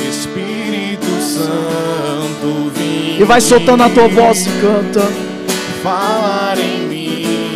Espírito 0.10 1.22
Santo, 1.22 2.72
vim 2.76 3.22
E 3.22 3.24
vai 3.26 3.42
soltando 3.42 3.84
a 3.84 3.90
tua 3.90 4.08
voz 4.08 4.46
e 4.46 4.50
canta. 4.62 5.02
falar 5.84 6.58
em. 6.58 6.83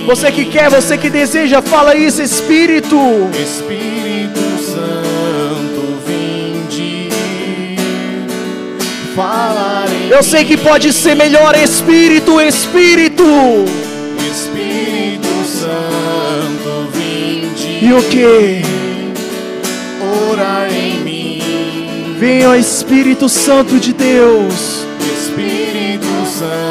Você 0.07 0.31
que 0.31 0.45
quer, 0.45 0.69
você 0.69 0.97
que 0.97 1.09
deseja, 1.09 1.61
fala 1.61 1.93
isso, 1.93 2.21
Espírito. 2.21 2.95
Espírito 3.37 4.39
Santo, 4.63 5.99
vinde 6.07 7.09
falar 9.13 9.85
em 9.91 10.09
Eu 10.09 10.23
sei 10.23 10.45
que 10.45 10.55
pode 10.55 10.93
ser 10.93 11.13
melhor, 11.13 11.53
Espírito, 11.57 12.39
Espírito. 12.39 13.25
Espírito 14.31 15.27
Santo, 15.45 16.89
vinde 16.93 17.85
E 17.85 17.91
o 17.91 18.01
que? 18.03 18.61
orar 20.31 20.71
em 20.71 20.99
mim. 21.01 22.15
Venha, 22.17 22.57
Espírito 22.57 23.27
Santo 23.27 23.77
de 23.77 23.91
Deus. 23.91 24.85
Espírito 25.17 26.07
Santo, 26.39 26.66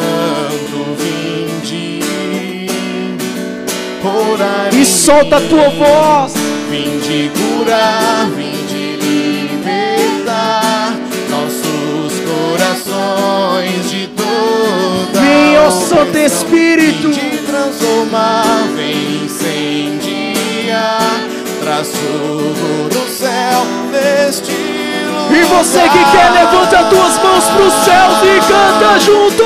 E 4.72 4.84
solta 4.84 5.36
a 5.36 5.40
tua 5.40 5.70
voz. 5.70 6.34
Vinde 6.70 7.30
curar, 7.30 8.28
vinde 8.36 8.96
libertar 9.00 10.94
nossos 11.30 12.12
corações 12.20 13.90
de 13.90 14.08
toda 14.08 15.20
Vem, 15.20 15.58
ó 15.58 15.70
Santo. 15.70 16.18
Espírito. 16.18 17.08
Vinde 17.08 17.38
transformar, 17.46 18.44
vem 18.74 19.24
incendiar, 19.24 21.20
traz 21.62 21.88
fogo 21.88 22.88
do 22.90 23.08
céu 23.08 23.64
neste 23.90 24.52
lugar. 24.52 25.32
E 25.32 25.42
você 25.44 25.80
que 25.88 26.04
quer, 26.10 26.30
levanta 26.32 26.80
as 26.80 26.88
tuas 26.88 27.18
mãos 27.22 27.44
para 27.44 27.62
os 27.62 27.74
céus 27.84 28.18
e 28.22 28.40
canta 28.46 28.98
junto. 28.98 29.44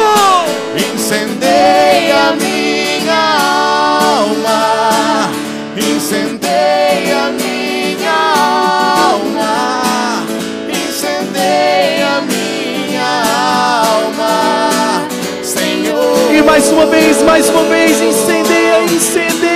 Incendeia 0.94 2.35
incendeia 5.76 7.30
minha 7.38 8.11
alma, 9.12 10.26
incendeia 10.68 12.20
minha 12.22 13.22
alma, 13.85 15.09
Senhor. 15.42 16.35
E 16.35 16.42
mais 16.42 16.68
uma 16.70 16.87
vez, 16.87 17.22
mais 17.22 17.48
uma 17.48 17.64
vez, 17.64 18.00
incendeia, 18.00 18.83
incendeia. 18.85 19.49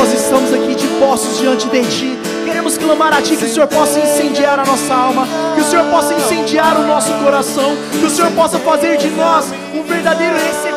Nós 0.00 0.14
estamos 0.14 0.50
aqui 0.54 0.74
de 0.74 0.86
postos 0.98 1.38
diante 1.38 1.68
de 1.68 1.82
Ti. 1.84 2.18
Queremos 2.46 2.78
clamar 2.78 3.12
a 3.12 3.20
Ti 3.20 3.36
que 3.36 3.44
o 3.44 3.48
Senhor 3.48 3.66
possa 3.68 4.00
incendiar 4.00 4.58
a 4.58 4.64
nossa 4.64 4.94
alma, 4.94 5.28
que 5.54 5.60
o 5.60 5.64
Senhor 5.64 5.84
possa 5.90 6.14
incendiar 6.14 6.80
o 6.80 6.86
nosso 6.86 7.12
coração, 7.22 7.76
que 7.98 8.06
o 8.06 8.08
Senhor 8.08 8.30
possa 8.32 8.58
fazer 8.58 8.96
de 8.96 9.08
nós 9.10 9.52
um 9.74 9.82
verdadeiro 9.82 10.36
recep- 10.36 10.69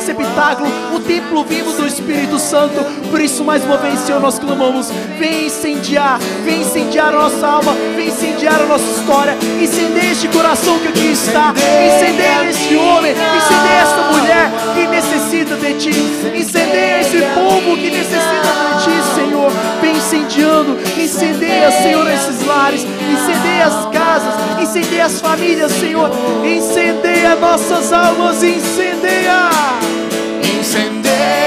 receptáculo, 0.00 0.68
o 0.94 1.00
templo 1.00 1.44
vivo 1.44 1.72
do 1.72 1.86
Espírito 1.86 2.38
Santo. 2.38 2.82
Por 3.10 3.20
isso, 3.20 3.44
mais 3.44 3.62
uma 3.62 3.76
vez, 3.76 4.00
Senhor, 4.00 4.20
nós 4.20 4.38
clamamos: 4.38 4.90
vem 5.18 5.46
incendiar, 5.46 6.18
vem 6.42 6.62
incendiar 6.62 7.08
a 7.08 7.18
nossa 7.18 7.46
alma, 7.46 7.74
vem 7.94 8.08
incendiar 8.08 8.60
a 8.60 8.64
nossa 8.64 8.84
história, 8.98 9.36
incendeia 9.60 10.12
este 10.12 10.28
coração 10.28 10.78
que 10.78 10.88
aqui 10.88 11.12
está, 11.12 11.52
incendeia 11.52 12.48
este 12.48 12.76
homem, 12.76 13.12
incendeia 13.12 13.80
esta 13.82 14.02
mulher 14.10 14.50
que 14.74 14.86
necessita 14.86 15.56
de 15.56 15.74
Ti, 15.74 15.90
incendeia 16.34 17.00
esse 17.00 17.18
povo 17.34 17.76
que 17.76 17.90
necessita 17.90 18.50
de 18.78 18.84
Ti, 18.84 19.14
Senhor. 19.14 19.52
Vem 19.82 19.96
incendiando, 19.96 20.78
incendeia, 20.98 21.70
Senhor, 21.70 22.10
esses 22.10 22.46
lares, 22.46 22.84
incendeia 22.84 23.66
as 23.66 23.86
casas, 23.90 24.34
incendeia 24.60 25.04
as 25.06 25.20
famílias, 25.20 25.72
Senhor, 25.72 26.10
incendeia 26.44 27.36
nossas 27.36 27.92
almas, 27.92 28.42
incendeia. 28.42 29.50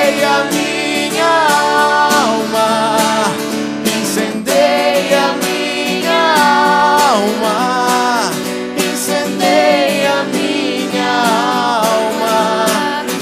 Incendeia 0.04 0.44
minha 0.52 1.48
alma, 2.26 3.32
incendeia 3.86 5.34
minha 5.42 6.36
alma, 7.16 8.30
incendeia 8.78 10.26
minha 10.26 11.08
alma, 11.86 12.66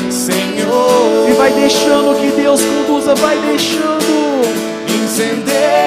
Senhor. 0.10 1.30
E 1.30 1.34
vai 1.34 1.52
deixando 1.52 2.20
que 2.20 2.32
Deus 2.42 2.62
conduza, 2.62 3.14
vai 3.14 3.38
deixando. 3.38 4.42
Incendeia 4.90 5.81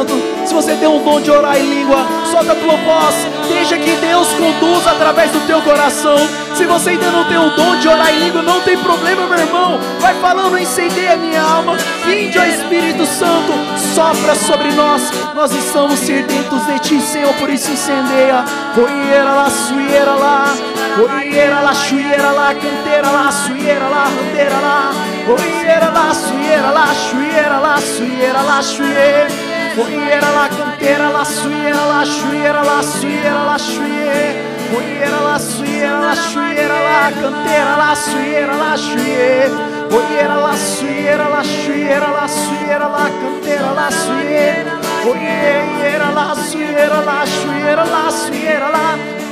Santo. 0.00 0.14
Se 0.46 0.54
você 0.54 0.74
tem 0.76 0.88
um 0.88 1.02
dom 1.02 1.20
de 1.20 1.30
orar 1.30 1.58
em 1.58 1.62
língua, 1.62 2.06
solta 2.30 2.52
a 2.52 2.54
tua 2.54 2.76
voz. 2.76 3.14
Deixa 3.48 3.76
que 3.76 3.92
Deus 3.96 4.28
conduza 4.28 4.90
através 4.90 5.30
do 5.30 5.40
teu 5.46 5.60
coração. 5.62 6.16
Se 6.54 6.64
você 6.64 6.90
ainda 6.90 7.10
não 7.10 7.24
tem 7.24 7.36
o 7.36 7.50
dom 7.50 7.76
de 7.78 7.88
orar 7.88 8.12
em 8.12 8.18
língua, 8.20 8.42
não 8.42 8.60
tem 8.62 8.78
problema, 8.78 9.26
meu 9.26 9.38
irmão. 9.38 9.78
Vai 10.00 10.14
falando, 10.14 10.58
incendeia 10.58 11.16
minha 11.16 11.42
alma. 11.42 11.76
Vinde, 12.06 12.38
ó 12.38 12.44
Espírito 12.44 13.04
Santo, 13.06 13.52
sopra 13.94 14.34
sobre 14.34 14.72
nós. 14.72 15.10
Nós 15.34 15.52
estamos 15.52 15.98
sedentos 15.98 16.64
de 16.66 16.78
ti, 16.78 17.00
Senhor, 17.00 17.34
por 17.34 17.50
isso 17.50 17.70
incendeia. 17.70 18.44
Roieira 18.74 19.32
lá, 19.32 19.50
suieira 19.50 20.14
lá. 20.14 20.54
Roieira 20.96 21.60
lá, 21.60 21.74
chuieira 21.74 22.30
lá, 22.30 22.54
canteira 22.54 23.10
lá, 23.10 23.32
suieira 23.32 23.88
lá, 23.88 24.04
randeira 24.04 24.58
lá. 24.60 24.92
Oiera 25.28 25.90
la 25.90 26.14
suiera 26.14 26.70
la 26.72 26.86
suiera 26.94 27.60
la 27.60 27.76
suiera 27.78 28.42
la 28.42 28.62
suiera 28.62 29.49
Oiera 29.78 30.30
la 30.32 30.48
cantera 30.48 31.10
la 31.10 31.24
suiera 31.24 31.86
la 31.86 32.04
suiera 32.04 32.62
la 32.64 32.82
suiera 32.82 33.44
la 33.44 33.58
suiera 33.58 34.34
Oiera 34.76 35.20
la 35.20 35.38
suiera 35.38 36.00
la 36.00 36.14
suiera 36.16 36.76
la 36.88 37.10
cantera 37.20 37.76
la 37.76 37.94
suiera 37.94 38.54
la 38.56 38.76
suiera 38.76 39.54
Oiera 39.90 40.36
la 40.36 40.56
suiera 40.56 41.28
la 41.28 41.44
suiera 41.44 42.08
la 42.10 42.26
suiera 42.28 42.88
la 42.88 43.06
cantera 43.20 43.72
la 43.72 43.90
suiera 43.90 44.72
Oiera 45.06 46.10
la 46.18 46.34
suiera 46.34 47.00
la 47.00 47.26
suiera 47.26 47.84
la 47.84 48.10
suiera 48.10 48.70
la 48.70 48.88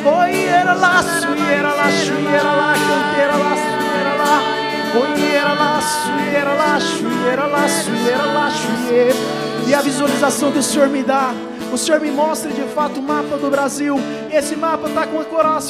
Oiera 0.09 0.75
la 0.75 1.03
suiera 1.21 1.71
la 1.81 1.91
suiera 1.91 2.51
la 2.61 2.73
cantera 2.87 3.37
la 3.45 3.55
suiera 3.65 4.13
la 4.23 4.59
Oiera 4.99 5.53
lá, 5.55 5.81
suieira 5.83 6.55
lá, 6.55 6.81
suieira 6.81 7.47
lá, 7.47 7.69
suieira 7.69 8.25
lá, 8.25 8.51
suieira. 8.51 9.28
E 9.69 9.75
a 9.75 9.83
visualização 9.83 10.51
que 10.51 10.61
o 10.61 10.63
Senhor 10.63 10.89
me 10.89 11.03
dá 11.03 11.35
o 11.73 11.77
Senhor 11.77 12.01
me 12.01 12.11
mostra 12.11 12.51
de 12.51 12.63
fato 12.75 13.01
o 13.01 13.03
mapa 13.03 13.37
do 13.37 13.51
Brasil. 13.51 13.97
Esse 14.31 14.57
mapa 14.57 14.89
está 14.89 15.07
com 15.07 15.25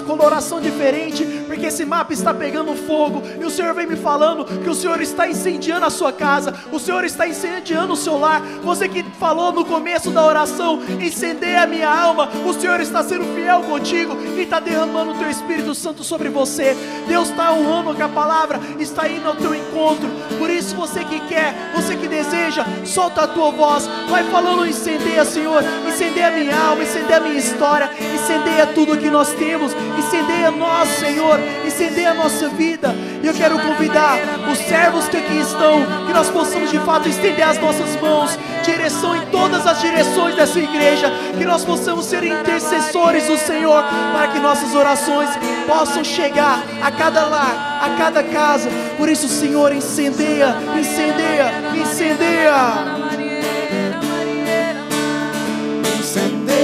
coloração 0.05 0.61
diferente, 0.61 1.25
porque 1.47 1.67
esse 1.67 1.85
mapa 1.85 2.13
está 2.13 2.33
pegando 2.33 2.75
fogo. 2.75 3.23
E 3.41 3.45
o 3.45 3.51
Senhor 3.51 3.75
vem 3.75 3.87
me 3.87 3.97
falando 3.97 4.45
que 4.45 4.69
o 4.69 4.75
Senhor 4.75 5.01
está 5.01 5.29
incendiando 5.29 5.87
a 5.87 5.91
sua 5.91 6.13
casa, 6.13 6.55
o 6.73 6.79
Senhor 6.79 7.05
está 7.05 7.27
incendiando 7.27 7.93
o 7.93 7.97
seu 7.97 8.19
lar. 8.19 8.41
Você 8.63 8.89
que 8.89 9.03
falou 9.19 9.53
no 9.53 9.65
começo 9.65 10.11
da 10.11 10.25
oração, 10.25 10.81
incendeia 11.01 11.63
a 11.63 11.67
minha 11.67 11.89
alma. 11.89 12.29
O 12.47 12.53
Senhor 12.53 12.81
está 12.81 13.03
sendo 13.03 13.25
fiel 13.35 13.63
contigo 13.63 14.17
e 14.37 14.43
está 14.43 14.61
derramando 14.61 15.13
o 15.13 15.19
teu 15.19 15.31
Espírito 15.31 15.75
Santo 15.75 16.05
sobre 16.05 16.29
você. 16.29 16.77
Deus 17.07 17.31
está 17.31 17.53
honrando 17.53 17.95
que 17.95 18.03
a 18.03 18.09
palavra 18.09 18.61
está 18.79 19.09
indo 19.09 19.29
ao 19.29 19.35
teu 19.35 19.55
encontro. 19.55 20.09
Por 20.39 20.51
isso, 20.51 20.75
você 20.75 21.05
que 21.05 21.21
quer, 21.21 21.73
você 21.75 21.97
que 21.97 22.07
deseja, 22.07 22.65
solta 22.85 23.23
a 23.23 23.29
tua 23.29 23.51
voz, 23.51 23.89
vai 24.09 24.25
falando, 24.25 24.67
incendeia, 24.67 25.25
Senhor 25.25 25.63
incendeia 25.89 26.29
a 26.29 26.31
minha 26.31 26.57
alma, 26.57 26.83
incendeia 26.83 27.17
a 27.17 27.21
minha 27.21 27.39
história, 27.39 27.91
incendeia 28.15 28.67
tudo 28.67 28.97
que 28.97 29.11
nós 29.11 29.33
temos, 29.33 29.73
incendeia 29.99 30.51
nós, 30.51 30.89
Senhor, 30.91 31.39
incendeia 31.67 32.11
a 32.11 32.15
nossa 32.15 32.49
vida. 32.49 32.95
E 33.23 33.27
eu 33.27 33.35
quero 33.35 33.59
convidar 33.59 34.17
os 34.51 34.59
servos 34.59 35.09
que 35.09 35.17
aqui 35.17 35.39
estão, 35.39 35.85
que 36.07 36.13
nós 36.13 36.29
possamos 36.31 36.71
de 36.71 36.79
fato 36.81 37.09
estender 37.09 37.47
as 37.47 37.59
nossas 37.59 38.01
mãos, 38.01 38.39
direção 38.65 39.17
em 39.17 39.27
todas 39.27 39.67
as 39.67 39.81
direções 39.81 40.35
dessa 40.35 40.59
igreja, 40.59 41.11
que 41.37 41.45
nós 41.45 41.65
possamos 41.65 42.05
ser 42.05 42.25
intercessores 42.25 43.27
do 43.27 43.37
Senhor, 43.37 43.83
para 44.13 44.29
que 44.29 44.39
nossas 44.39 44.75
orações 44.75 45.31
possam 45.67 46.05
chegar 46.05 46.63
a 46.83 46.91
cada 46.91 47.27
lar, 47.27 47.81
a 47.83 47.97
cada 47.99 48.23
casa. 48.23 48.69
Por 48.97 49.09
isso, 49.09 49.29
Senhor, 49.29 49.73
incendeia, 49.73 50.55
incendeia, 50.79 51.53
incendeia. 51.75 53.08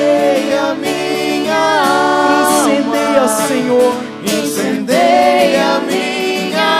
Incendeia 0.04 0.74
minha 0.74 1.56
alma. 1.56 2.68
Incendeia, 2.68 3.28
Senhor. 3.48 3.94
Incendeia 4.22 5.80
minha 5.80 6.70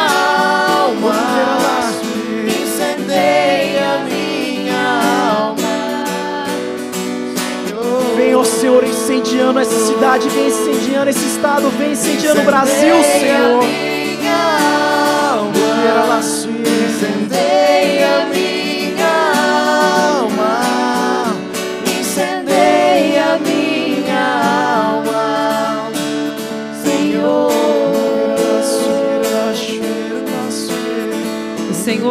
alma. 0.76 1.16
Incendeia 2.46 3.98
minha 4.04 4.84
alma. 5.38 6.04
Vem, 8.16 8.34
ó 8.34 8.44
Senhor, 8.44 8.84
incendiando 8.84 9.58
essa 9.58 9.86
cidade, 9.86 10.28
vem 10.28 10.48
incendiando 10.48 11.10
esse 11.10 11.24
estado, 11.26 11.70
vem 11.78 11.92
incendiando 11.92 12.40
o 12.40 12.44
Brasil, 12.44 13.02
Senhor. 13.20 13.93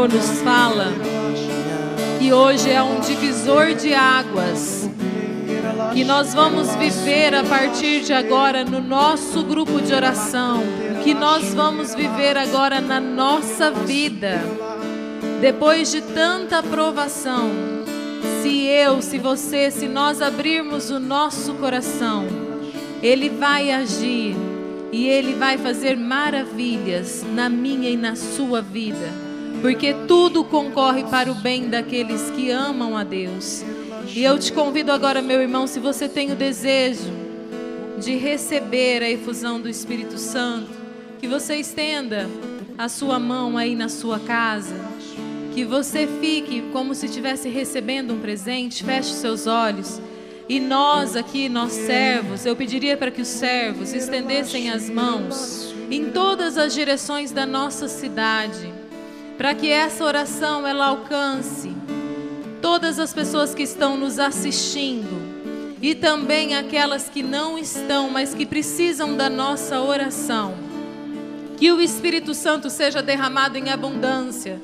Senhor 0.04 0.10
nos 0.10 0.42
fala 0.42 0.88
que 2.20 2.34
hoje 2.34 2.70
é 2.70 2.84
um 2.84 3.00
divisor 3.00 3.74
de 3.74 3.94
águas, 3.94 4.90
que 5.94 6.04
nós 6.04 6.34
vamos 6.34 6.76
viver 6.76 7.34
a 7.34 7.44
partir 7.44 8.02
de 8.02 8.12
agora 8.12 8.66
no 8.66 8.82
nosso 8.82 9.44
grupo 9.44 9.80
de 9.80 9.94
oração, 9.94 10.62
que 11.06 11.14
nós 11.14 11.54
vamos 11.54 11.96
viver 11.96 12.38
agora 12.38 12.82
na 12.82 13.00
nossa 13.00 13.72
vida, 13.72 14.42
depois 15.40 15.90
de 15.90 16.02
tanta 16.02 16.62
provação. 16.62 17.50
Se 18.42 18.66
eu, 18.66 19.02
se 19.02 19.18
você, 19.18 19.72
se 19.72 19.88
nós 19.88 20.22
abrirmos 20.22 20.90
o 20.90 21.00
nosso 21.00 21.54
coração, 21.54 22.26
Ele 23.02 23.30
vai 23.30 23.72
agir 23.72 24.36
e 24.92 25.08
Ele 25.08 25.34
vai 25.36 25.58
fazer 25.58 25.96
maravilhas 25.96 27.24
na 27.34 27.48
minha 27.48 27.90
e 27.90 27.96
na 27.96 28.18
sua 28.18 28.62
vida 28.62 29.23
porque 29.64 29.96
tudo 30.10 30.44
concorre 30.44 31.06
para 31.06 31.32
o 31.32 31.36
bem 31.36 31.70
daqueles 31.70 32.30
que 32.32 32.52
amam 32.52 32.98
a 32.98 33.04
Deus. 33.06 33.64
E 34.14 34.22
eu 34.22 34.38
te 34.38 34.52
convido 34.52 34.92
agora, 34.92 35.22
meu 35.22 35.42
irmão, 35.42 35.68
se 35.68 35.80
você 35.80 36.10
tem 36.10 36.34
o 36.34 36.36
desejo 36.36 37.10
de 37.98 38.14
receber 38.18 39.02
a 39.02 39.10
efusão 39.10 39.62
do 39.62 39.70
Espírito 39.70 40.18
Santo, 40.18 40.70
que 41.18 41.30
você 41.30 41.56
estenda 41.56 42.30
a 42.78 42.90
sua 42.90 43.18
mão 43.18 43.58
aí 43.58 43.74
na 43.74 43.88
sua 43.88 44.20
casa, 44.20 44.76
que 45.54 45.64
você 45.64 46.10
fique 46.20 46.62
como 46.74 46.94
se 46.94 47.06
estivesse 47.06 47.48
recebendo 47.48 48.14
um 48.14 48.20
presente, 48.20 48.84
feche 48.84 49.14
seus 49.14 49.48
olhos. 49.48 50.02
E 50.50 50.60
nós 50.60 51.16
aqui, 51.16 51.48
nós 51.48 51.72
servos, 51.72 52.46
eu 52.46 52.54
pediria 52.54 52.98
para 52.98 53.12
que 53.12 53.22
os 53.22 53.30
servos 53.30 53.94
estendessem 53.94 54.70
as 54.70 54.90
mãos 54.90 55.74
em 55.90 56.10
todas 56.10 56.58
as 56.58 56.74
direções 56.74 57.32
da 57.32 57.46
nossa 57.46 57.88
cidade 57.88 58.73
para 59.44 59.54
que 59.54 59.70
essa 59.70 60.06
oração 60.06 60.66
ela 60.66 60.86
alcance 60.86 61.76
todas 62.62 62.98
as 62.98 63.14
pessoas 63.14 63.54
que 63.54 63.64
estão 63.64 63.98
nos 63.98 64.18
assistindo 64.18 65.22
e 65.82 65.94
também 65.94 66.56
aquelas 66.56 67.10
que 67.10 67.22
não 67.22 67.58
estão, 67.58 68.10
mas 68.10 68.34
que 68.34 68.46
precisam 68.46 69.18
da 69.18 69.30
nossa 69.30 69.82
oração. 69.82 70.56
Que 71.58 71.74
o 71.74 71.82
Espírito 71.82 72.34
Santo 72.34 72.70
seja 72.70 73.04
derramado 73.04 73.58
em 73.58 73.70
abundância 73.70 74.62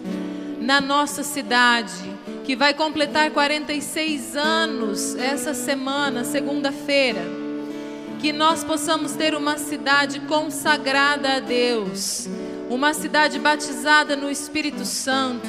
na 0.62 0.80
nossa 0.80 1.24
cidade, 1.24 1.92
que 2.46 2.56
vai 2.56 2.74
completar 2.74 3.32
46 3.32 4.38
anos 4.38 5.13
essa 5.18 5.54
semana, 5.54 6.24
segunda-feira. 6.24 7.26
Que 8.22 8.32
nós 8.32 8.63
possamos 8.63 9.12
ter 9.12 9.36
uma 9.36 9.58
cidade 9.58 10.22
consagrada 10.22 11.34
a 11.34 11.39
Deus 11.42 12.30
uma 12.70 12.94
cidade 12.94 13.40
batizada 13.40 14.16
no 14.16 14.30
Espírito 14.30 14.86
Santo, 14.86 15.48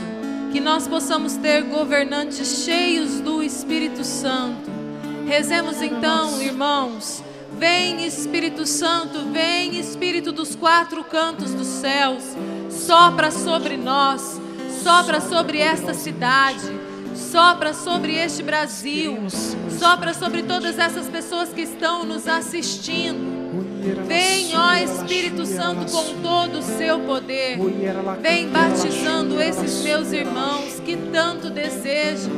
que 0.51 0.59
nós 0.59 0.89
possamos 0.89 1.37
ter 1.37 1.63
governantes 1.65 2.65
cheios 2.65 3.21
do 3.21 3.43
Espírito 3.43 4.03
Santo. 4.03 4.71
Rezemos 5.27 5.83
então, 5.83 6.41
irmãos. 6.41 7.23
Vem 7.59 8.07
Espírito 8.07 8.67
Santo, 8.67 9.31
vem 9.33 9.79
Espírito 9.79 10.33
dos 10.33 10.57
quatro 10.57 11.05
cantos 11.05 11.53
dos 11.53 11.67
céus, 11.67 12.23
sopra 12.71 13.31
sobre 13.31 13.77
nós, 13.77 14.41
sopra 14.83 15.21
sobre 15.21 15.59
esta 15.59 15.93
cidade, 15.93 16.65
sopra 17.15 17.75
sobre 17.75 18.15
este 18.15 18.43
Brasil, 18.43 19.19
sopra 19.79 20.15
sobre 20.15 20.43
todas 20.43 20.79
essas 20.79 21.07
pessoas 21.09 21.53
que 21.53 21.61
estão 21.61 22.03
nos 22.05 22.27
assistindo. 22.27 23.40
Vem, 24.07 24.57
ó 24.57 24.75
Espírito 24.75 25.47
Santo, 25.47 25.91
com 25.91 26.21
todo 26.23 26.59
o 26.59 26.63
seu 26.63 26.99
poder. 27.01 27.59
Vem 28.21 28.49
batizando 28.49 29.41
esses 29.41 29.83
meus 29.83 30.13
irmãos 30.13 30.81
que 30.85 30.97
tanto 30.97 31.49
desejam, 31.49 32.33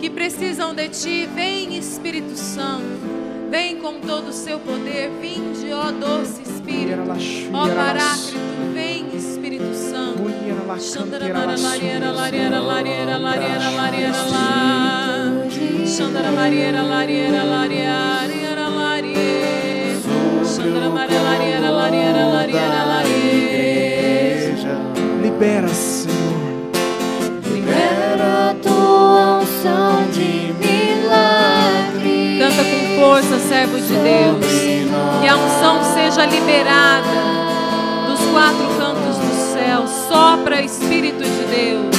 que 0.00 0.10
precisam 0.10 0.74
de 0.74 0.88
ti. 0.88 1.28
Vem, 1.34 1.76
Espírito 1.76 2.36
Santo. 2.36 3.18
Vem 3.50 3.76
com 3.76 4.00
todo 4.00 4.28
o 4.28 4.32
seu 4.32 4.58
poder. 4.58 5.10
Vinde, 5.20 5.72
ó 5.72 5.90
doce 5.90 6.42
Espírito. 6.42 7.00
Ó 7.52 7.68
Paráclito, 7.68 8.38
vem, 8.74 9.06
Espírito 9.16 9.74
Santo. 9.74 10.28
Xandaramara, 10.80 11.56
lariera, 11.56 12.10
lariera, 12.10 12.60
lariera, 12.60 13.18
lariera, 13.18 13.70
lariera, 13.70 14.22
lá. 14.30 15.24
Xandara, 15.86 16.30
lariera, 16.30 16.82
lariera, 16.82 17.44
lariera. 17.44 19.57
Libera, 25.38 25.68
Senhor. 25.68 26.16
Libera 27.52 28.50
a 28.50 28.54
tua 28.60 29.38
unção 29.38 30.02
de 30.10 30.52
milagre. 30.58 32.38
Canta 32.40 32.64
com 32.64 33.00
força, 33.00 33.38
servo 33.38 33.78
de 33.78 33.94
Deus. 33.94 34.46
Que 35.20 35.28
a 35.28 35.36
unção 35.36 35.84
seja 35.94 36.26
liberada 36.26 37.06
dos 38.08 38.20
quatro 38.32 38.66
cantos 38.78 39.16
dos 39.16 39.38
céus 39.52 39.90
Sopra, 40.08 40.60
Espírito 40.60 41.22
de 41.22 41.44
Deus. 41.54 41.96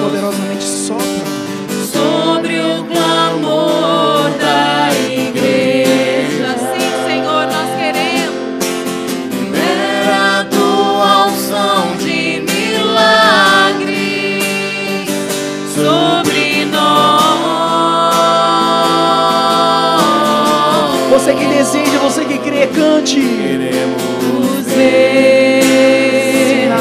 cante. 23.05 23.21
Queremos 23.21 24.65
ver 24.65 26.71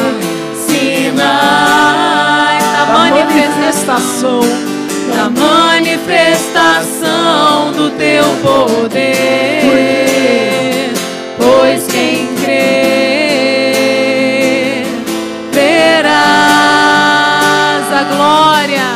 sinais 0.66 2.64
da 2.72 2.86
manifestação. 2.92 4.40
da 5.14 5.28
manifestação 5.28 7.72
do 7.72 7.90
teu 7.90 8.24
poder. 8.42 9.12
Pois 11.36 11.86
quem 11.86 12.26
crê 12.42 13.74
verás 15.52 16.14
a 17.92 18.04
glória, 18.14 18.88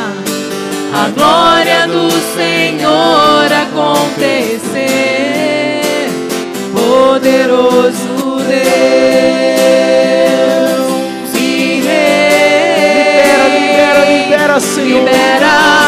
a 0.93 1.09
glória 1.15 1.85
do 1.87 2.09
Senhor 2.35 3.53
acontecer. 3.53 5.18
Poderoso 7.19 8.39
Deus 8.47 8.55
e 11.35 11.81
Libera, 11.81 13.45
libera, 13.49 14.05
libera, 14.05 14.59
Senhor. 14.61 15.03
Libera 15.03 15.78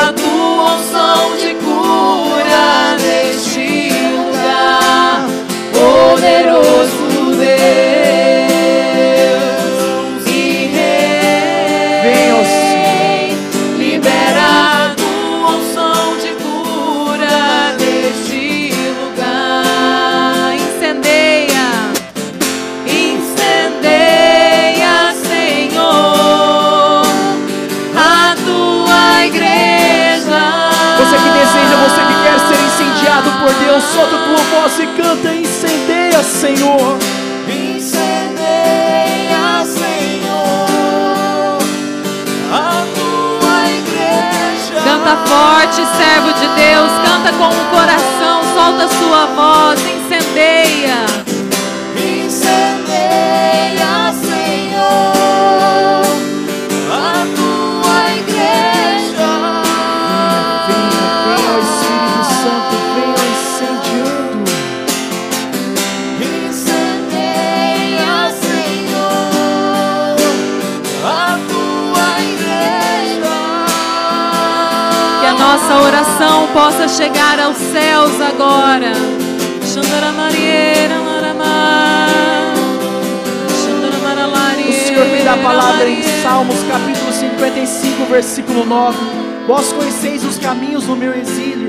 palavra 85.51 85.89
em. 85.89 86.01
Salmos 86.23 86.63
capítulo 86.63 87.11
55, 87.11 88.05
versículo 88.05 88.65
9. 88.65 88.97
Vós 89.47 89.73
conheceis 89.73 90.23
os 90.23 90.37
caminhos 90.37 90.85
do 90.85 90.95
meu 90.95 91.13
exílio. 91.13 91.67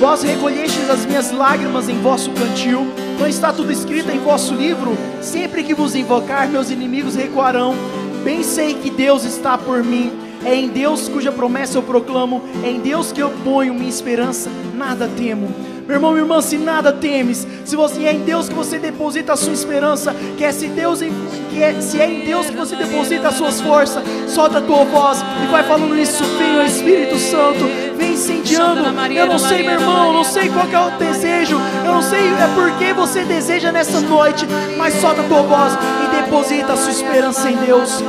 Vós 0.00 0.24
recolhestes 0.24 0.90
as 0.90 1.06
minhas 1.06 1.30
lágrimas 1.30 1.88
em 1.88 2.00
vosso 2.00 2.30
cantil. 2.32 2.84
Não 3.20 3.28
está 3.28 3.52
tudo 3.52 3.70
escrito 3.70 4.10
em 4.10 4.18
vosso 4.18 4.54
livro? 4.54 4.96
Sempre 5.20 5.62
que 5.62 5.72
vos 5.72 5.94
invocar, 5.94 6.48
meus 6.48 6.70
inimigos 6.70 7.14
recuarão. 7.14 7.76
Bem 8.24 8.42
sei 8.42 8.74
que 8.74 8.90
Deus 8.90 9.24
está 9.24 9.56
por 9.56 9.84
mim. 9.84 10.10
É 10.44 10.56
em 10.56 10.68
Deus 10.68 11.08
cuja 11.08 11.30
promessa 11.30 11.78
eu 11.78 11.82
proclamo. 11.82 12.42
É 12.64 12.70
em 12.70 12.80
Deus 12.80 13.12
que 13.12 13.22
eu 13.22 13.30
ponho 13.44 13.72
minha 13.72 13.88
esperança. 13.88 14.50
Nada 14.74 15.08
temo. 15.16 15.54
Meu 15.86 15.96
irmão, 15.96 16.12
minha 16.12 16.22
irmã, 16.22 16.40
se 16.40 16.56
nada 16.56 16.92
temes, 16.92 17.46
se 17.64 17.74
você 17.74 18.04
é 18.04 18.12
em 18.12 18.20
Deus 18.20 18.48
que 18.48 18.54
você 18.54 18.78
deposita 18.78 19.32
a 19.32 19.36
sua 19.36 19.52
esperança, 19.52 20.14
que 20.36 20.44
é 20.44 20.52
se 20.52 20.68
Deus 20.68 21.02
em, 21.02 21.12
que 21.50 21.62
é, 21.62 21.80
se 21.80 22.00
é 22.00 22.08
em 22.08 22.24
Deus 22.24 22.46
que 22.46 22.56
você 22.56 22.76
deposita 22.76 23.28
as 23.28 23.34
suas 23.34 23.60
forças, 23.60 24.02
solta 24.28 24.58
a 24.58 24.60
tua 24.60 24.84
voz 24.84 25.24
e 25.42 25.46
vai 25.50 25.64
falando 25.64 25.98
isso, 25.98 26.22
vem 26.38 26.58
o 26.58 26.62
Espírito 26.62 27.18
Santo, 27.18 27.68
vem 27.96 28.12
incendiando. 28.12 28.80
Eu 29.12 29.26
não 29.26 29.38
sei, 29.38 29.62
meu 29.62 29.72
irmão, 29.72 30.06
eu 30.06 30.12
não 30.12 30.24
sei 30.24 30.48
qual 30.48 30.66
que 30.66 30.74
é 30.74 30.80
o 30.80 30.90
desejo, 30.92 31.60
eu 31.84 31.92
não 31.92 32.02
sei 32.02 32.20
é 32.20 32.54
por 32.54 32.70
que 32.78 32.92
você 32.92 33.24
deseja 33.24 33.72
nessa 33.72 34.00
noite, 34.00 34.46
mas 34.78 34.94
solta 34.94 35.20
a 35.20 35.24
tua 35.24 35.42
voz 35.42 35.72
e 36.04 36.22
deposita 36.22 36.72
a 36.72 36.76
sua 36.76 36.92
esperança 36.92 37.50
em 37.50 37.56
Deus. 37.56 38.02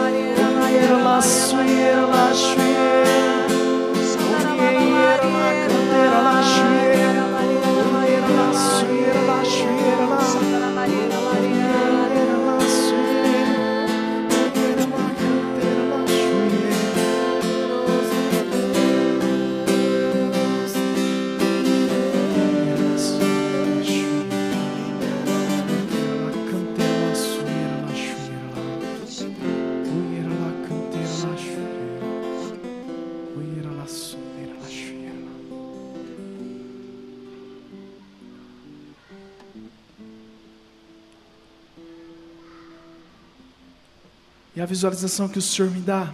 E 44.56 44.62
a 44.62 44.66
visualização 44.66 45.28
que 45.28 45.40
o 45.40 45.42
Senhor 45.42 45.72
me 45.72 45.82
dá 45.82 46.14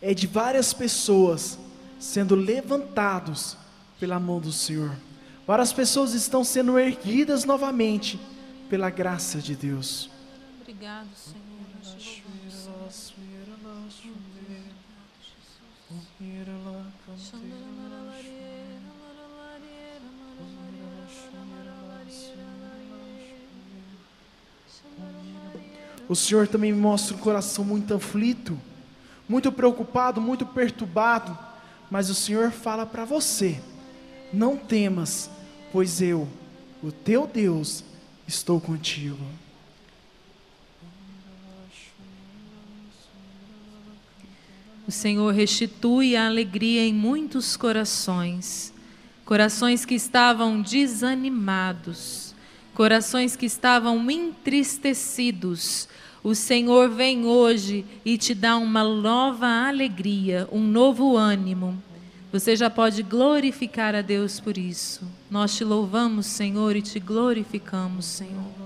é 0.00 0.14
de 0.14 0.26
várias 0.26 0.72
pessoas 0.72 1.58
sendo 1.98 2.34
levantados 2.34 3.56
pela 3.98 4.20
mão 4.20 4.40
do 4.40 4.52
Senhor. 4.52 4.94
Várias 5.46 5.72
pessoas 5.72 6.12
estão 6.14 6.44
sendo 6.44 6.78
erguidas 6.78 7.44
novamente 7.44 8.20
pela 8.68 8.90
graça 8.90 9.38
de 9.38 9.54
Deus. 9.54 10.10
Obrigado, 10.60 11.08
Senhor. 11.14 11.44
O 26.08 26.14
Senhor 26.14 26.46
também 26.46 26.72
me 26.72 26.80
mostra 26.80 27.16
um 27.16 27.18
coração 27.18 27.64
muito 27.64 27.94
aflito, 27.94 28.58
muito 29.28 29.50
preocupado, 29.50 30.20
muito 30.20 30.44
perturbado, 30.44 31.36
mas 31.90 32.10
o 32.10 32.14
Senhor 32.14 32.50
fala 32.50 32.84
para 32.84 33.04
você: 33.04 33.60
não 34.32 34.56
temas, 34.56 35.30
pois 35.72 36.02
eu, 36.02 36.28
o 36.82 36.92
teu 36.92 37.26
Deus, 37.26 37.84
estou 38.26 38.60
contigo. 38.60 39.24
O 44.86 44.92
Senhor 44.92 45.32
restitui 45.32 46.14
a 46.14 46.26
alegria 46.26 46.86
em 46.86 46.92
muitos 46.92 47.56
corações. 47.56 48.72
corações 49.24 49.86
que 49.86 49.94
estavam 49.94 50.60
desanimados, 50.60 52.23
corações 52.74 53.36
que 53.36 53.46
estavam 53.46 54.10
entristecidos. 54.10 55.88
O 56.22 56.34
Senhor 56.34 56.90
vem 56.90 57.26
hoje 57.26 57.84
e 58.04 58.18
te 58.18 58.34
dá 58.34 58.56
uma 58.56 58.82
nova 58.82 59.46
alegria, 59.46 60.48
um 60.50 60.60
novo 60.60 61.16
ânimo. 61.16 61.80
Você 62.32 62.56
já 62.56 62.68
pode 62.68 63.02
glorificar 63.02 63.94
a 63.94 64.02
Deus 64.02 64.40
por 64.40 64.58
isso. 64.58 65.06
Nós 65.30 65.54
te 65.56 65.64
louvamos, 65.64 66.26
Senhor, 66.26 66.74
e 66.74 66.82
te 66.82 66.98
glorificamos, 66.98 68.06
Senhor. 68.06 68.63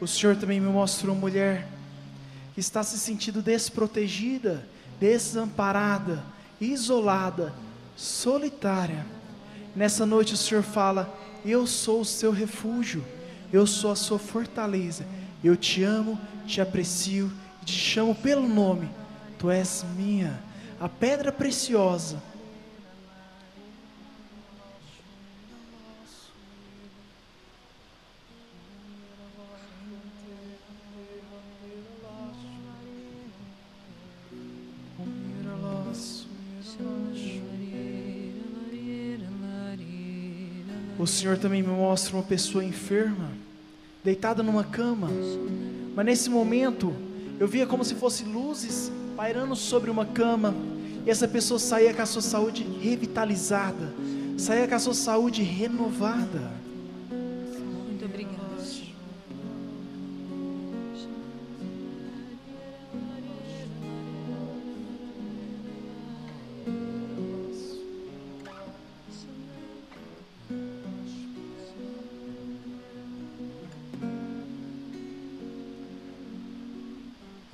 O 0.00 0.06
Senhor 0.06 0.36
também 0.36 0.60
me 0.60 0.68
mostrou 0.68 1.14
uma 1.14 1.20
mulher 1.20 1.68
que 2.54 2.60
está 2.60 2.82
se 2.82 2.98
sentindo 2.98 3.42
desprotegida, 3.42 4.66
desamparada, 4.98 6.22
isolada, 6.60 7.52
solitária. 7.96 9.06
Nessa 9.76 10.06
noite 10.06 10.34
o 10.34 10.38
Senhor 10.38 10.62
fala: 10.62 11.12
Eu 11.44 11.66
sou 11.66 12.00
o 12.00 12.04
seu 12.04 12.30
refúgio, 12.30 13.04
eu 13.52 13.66
sou 13.66 13.92
a 13.92 13.96
sua 13.96 14.18
fortaleza. 14.18 15.06
Eu 15.42 15.56
te 15.56 15.82
amo, 15.82 16.18
te 16.46 16.60
aprecio 16.60 17.30
te 17.64 17.78
chamo 17.78 18.14
pelo 18.14 18.48
nome. 18.48 18.88
Tu 19.38 19.50
és 19.50 19.84
minha, 19.96 20.38
a 20.78 20.88
pedra 20.88 21.32
preciosa. 21.32 22.22
Senhor 41.20 41.36
também 41.36 41.62
me 41.62 41.68
mostra 41.68 42.16
uma 42.16 42.22
pessoa 42.22 42.64
enferma, 42.64 43.28
deitada 44.02 44.42
numa 44.42 44.64
cama, 44.64 45.10
mas 45.94 46.06
nesse 46.06 46.30
momento 46.30 46.94
eu 47.38 47.46
via 47.46 47.66
como 47.66 47.84
se 47.84 47.94
fossem 47.94 48.26
luzes 48.26 48.90
pairando 49.14 49.54
sobre 49.54 49.90
uma 49.90 50.06
cama, 50.06 50.54
e 51.04 51.10
essa 51.10 51.28
pessoa 51.28 51.60
saía 51.60 51.92
com 51.92 52.00
a 52.00 52.06
sua 52.06 52.22
saúde 52.22 52.66
revitalizada, 52.80 53.92
saía 54.38 54.66
com 54.66 54.74
a 54.74 54.78
sua 54.78 54.94
saúde 54.94 55.42
renovada. 55.42 56.50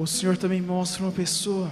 O 0.07 0.09
Senhor 0.09 0.37
também 0.37 0.63
mostra 0.63 1.03
uma 1.03 1.11
pessoa 1.11 1.69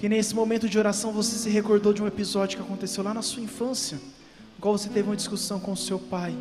que 0.00 0.08
nesse 0.08 0.34
momento 0.34 0.70
de 0.70 0.78
oração 0.78 1.12
você 1.12 1.36
se 1.36 1.50
recordou 1.50 1.92
de 1.92 2.02
um 2.02 2.06
episódio 2.06 2.56
que 2.56 2.64
aconteceu 2.64 3.04
lá 3.04 3.12
na 3.12 3.20
sua 3.20 3.42
infância, 3.42 3.98
no 3.98 4.58
qual 4.58 4.78
você 4.78 4.88
teve 4.88 5.06
uma 5.06 5.14
discussão 5.14 5.60
com 5.60 5.72
o 5.72 5.76
seu 5.76 5.98
pai. 5.98 6.34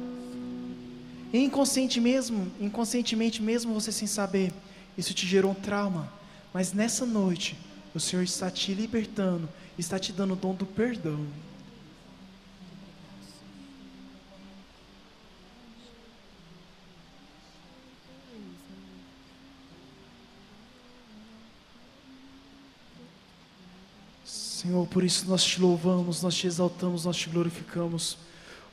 E 1.34 1.44
inconsciente 1.44 2.00
mesmo, 2.00 2.50
inconscientemente 2.62 3.42
mesmo 3.42 3.74
você 3.74 3.92
sem 3.92 4.08
saber, 4.08 4.54
isso 4.98 5.14
te 5.14 5.28
gerou 5.28 5.52
um 5.52 5.54
trauma. 5.54 6.10
Mas 6.54 6.72
nessa 6.72 7.06
noite, 7.06 7.58
o 7.94 8.00
Senhor 8.00 8.24
está 8.24 8.50
te 8.50 8.74
libertando, 8.74 9.50
está 9.78 10.00
te 10.00 10.14
dando 10.14 10.32
o 10.32 10.38
dom 10.38 10.56
do 10.56 10.66
perdão. 10.66 11.20
Senhor, 24.66 24.88
por 24.88 25.04
isso 25.04 25.28
nós 25.28 25.44
te 25.44 25.62
louvamos, 25.62 26.24
nós 26.24 26.34
te 26.34 26.48
exaltamos, 26.48 27.06
nós 27.06 27.16
te 27.16 27.30
glorificamos. 27.30 28.18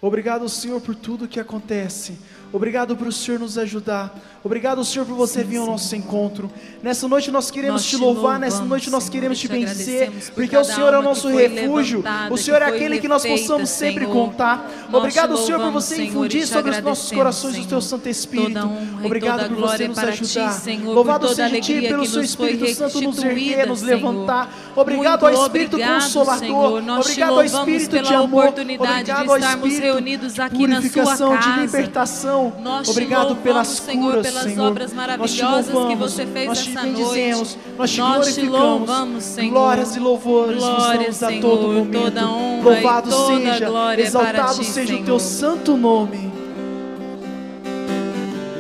Obrigado, 0.01 0.49
Senhor, 0.49 0.81
por 0.81 0.95
tudo 0.95 1.29
que 1.29 1.39
acontece. 1.39 2.19
Obrigado 2.53 2.95
por 2.97 3.07
o 3.07 3.13
Senhor 3.13 3.41
nos 3.41 3.57
ajudar. 3.57 4.15
Obrigado, 4.45 4.85
Senhor, 4.85 5.07
por 5.07 5.15
você 5.15 5.43
vir 5.43 5.59
ao 5.59 5.67
nosso 5.67 5.95
encontro. 5.97 6.51
Nessa 6.83 7.09
noite 7.09 7.31
nós 7.31 7.51
queremos 7.51 7.83
Nós 7.83 7.91
te 7.91 7.97
louvar, 7.97 8.39
nessa 8.39 8.57
louvamos, 8.57 8.69
noite 8.69 8.91
nós 8.91 9.05
Senhor, 9.05 9.13
queremos 9.13 9.39
te 9.39 9.49
vencer, 9.49 10.11
por 10.11 10.35
porque 10.35 10.57
o 10.57 10.65
Senhor 10.65 10.93
é 10.93 10.99
o 10.99 11.03
nosso 11.03 11.29
refúgio. 11.29 12.05
O 12.31 12.37
Senhor 12.37 12.61
é 12.61 12.67
aquele 12.67 12.99
que 12.99 13.09
nós 13.09 13.25
possamos 13.25 13.71
sempre 13.71 14.05
Senhor. 14.05 14.13
contar. 14.13 14.71
Nós 14.91 15.01
Obrigado, 15.01 15.35
te 15.35 15.45
Senhor, 15.45 15.59
por 15.59 15.65
louvamos, 15.65 15.85
você 15.85 16.05
infundir 16.05 16.47
sobre 16.47 16.73
os 16.73 16.83
nossos 16.83 17.11
corações 17.11 17.59
o 17.59 17.69
teu. 17.69 17.81
Santo 17.81 18.09
Espírito. 18.09 18.59
Honra 18.59 19.07
Obrigado 19.07 19.49
por 19.49 19.57
você 19.59 19.89
nos 19.89 19.99
para 19.99 20.13
ti, 20.13 20.23
ajudar. 20.23 20.53
Senhor, 20.53 20.95
Louvado 20.95 21.29
seja 21.29 21.61
ti 21.61 21.81
pelo 21.81 22.07
seu 22.07 22.23
Espírito 22.23 22.69
Santo 22.75 23.01
nos 23.01 23.23
erguer, 23.23 23.67
nos 23.67 23.83
levantar. 23.83 24.53
Obrigado 24.77 25.27
ao 25.27 25.33
Espírito 25.33 25.79
Consolador. 25.79 26.83
Obrigado 26.99 27.31
ao 27.31 27.43
louvamos 27.43 27.69
Espírito 27.69 28.03
de 28.03 28.15
amor. 28.15 28.49
Obrigado 28.49 29.31
ao 29.31 29.39
Espírito 29.39 30.03
de 30.03 30.57
purificação, 30.59 31.37
de 31.39 31.89
casa. 31.89 32.42
Nós 32.63 32.87
te 32.87 32.91
Obrigado 32.91 33.21
louvamos, 33.21 33.43
pelas 33.43 33.67
Senhor, 33.69 34.11
curas, 34.11 34.27
pelas 34.27 34.43
Senhor. 34.45 34.67
obras 34.69 34.93
maravilhosas 34.93 35.67
que 35.67 35.73
louvamos, 35.73 35.99
você 36.13 36.27
fez 36.27 36.47
nós 36.49 36.59
te 36.63 36.71
essa 36.71 36.81
bendizemos, 36.83 37.39
noite. 37.39 37.59
nós 37.79 37.91
te 37.91 37.99
Nós 38.01 38.27
te 38.35 38.41
glorificamos. 38.41 38.61
louvamos, 38.79 39.25
Senhor. 39.25 39.51
Glórias 39.53 39.97
e 39.97 40.01
louvores 40.01 40.57
Glória, 40.59 41.09
nos 41.09 41.19
damos 41.19 41.23
a 41.23 41.29
Senhor, 41.29 41.41
todo 41.43 41.69
momento. 41.69 42.01
toda 42.03 42.27
honra 42.31 42.63
Louvado 42.71 43.09
e 43.09 43.13
toda 43.13 43.37
seja, 43.53 43.67
glória 43.69 44.03
exaltado 44.03 44.37
para 44.37 44.55
ti, 44.55 44.65
seja 44.65 44.83
o 44.83 44.87
Senhor. 44.97 45.05
teu 45.05 45.19
santo 45.21 45.77
nome. 45.77 46.33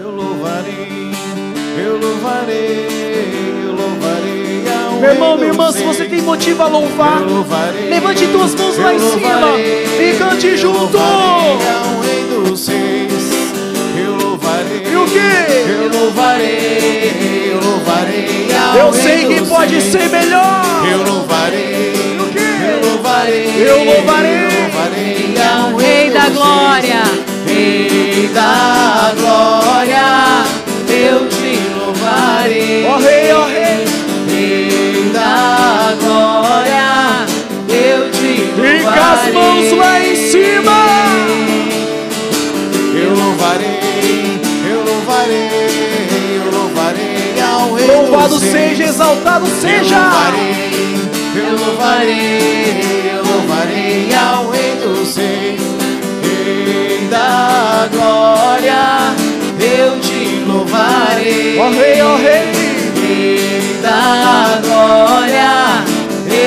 Eu 0.00 0.10
louvarei, 0.10 1.12
eu 1.84 1.98
louvarei, 1.98 2.86
eu 3.66 3.72
louvarei 3.74 4.62
Meu 5.00 5.10
irmão, 5.10 5.36
minha 5.36 5.48
irmã, 5.48 5.72
se 5.72 5.82
você 5.82 6.04
tem 6.04 6.22
motivo 6.22 6.62
a 6.62 6.66
louvar, 6.68 7.22
Eu 7.22 7.28
louvarei, 7.36 7.88
levante 7.90 8.26
duas 8.26 8.54
mãos 8.54 8.76
lá 8.78 8.92
eu 8.92 8.96
em 8.96 8.98
cima 9.10 9.34
louvarei, 9.40 10.10
e 10.12 10.18
cante 10.18 10.46
eu 10.48 10.56
junto. 10.56 10.96
louvarei 10.96 11.58
E 14.90 14.96
o 14.96 15.04
quê? 15.06 15.32
Eu 15.68 16.00
louvarei, 16.00 17.50
eu 17.52 17.60
louvarei 17.60 18.48
ao 18.70 18.86
Eu 18.86 18.92
sei 18.92 19.24
que 19.26 19.42
pode 19.46 19.72
Reis. 19.72 19.84
ser 19.92 20.08
melhor. 20.08 20.86
Eu 20.90 21.02
louvarei, 21.04 21.92
E 22.16 22.20
o 22.20 22.26
quê? 22.32 22.38
eu 22.72 22.90
louvarei, 22.90 23.66
Eu 23.66 23.84
louvarei. 23.84 24.46
eu 24.46 24.62
louvarei 24.62 25.34
ao 25.52 25.76
Rei 25.76 26.10
da 26.10 26.28
glória. 26.30 27.02
Rei 27.46 28.30
da 28.32 29.12
glória, 29.20 30.06
eu 30.88 31.28
te 31.28 31.60
louvarei. 31.78 32.86
Ó 32.86 32.96
rei, 32.98 33.32
ó 33.32 33.44
rei. 33.46 33.84
Rei 34.28 35.10
da 35.12 35.94
glória, 36.00 37.26
eu 37.68 38.10
te 38.10 38.52
louvarei. 38.56 38.82
Com 38.82 38.88
as 38.88 39.32
mãos 39.34 39.72
lá 39.78 40.00
em 40.00 40.16
cima. 40.16 40.72
Eu 42.94 43.14
louvarei, 43.14 43.80
louvarei, 45.22 46.40
eu 46.44 46.50
louvarei 46.50 47.40
ao 47.40 47.74
Rei 47.74 47.86
Louvado 47.86 48.38
seja, 48.40 48.84
exaltado 48.84 49.46
Eu 49.46 49.60
seja. 49.60 49.96
louvarei, 49.96 50.98
eu 51.36 51.56
louvarei, 51.58 53.12
eu 53.14 53.24
louvarei 53.24 54.08
ao 54.14 54.50
Rei 54.50 54.76
dos 54.76 55.16
Reis, 55.16 55.60
Rei 56.22 57.06
da 57.08 57.88
glória, 57.92 59.14
eu 59.60 60.00
te 60.00 60.44
louvarei. 60.46 61.58
Ó 61.58 61.70
rei, 61.70 62.00
ó 62.02 62.16
rei. 62.16 62.52
Rei 62.96 63.76
da 63.82 64.60
glória, 64.62 65.84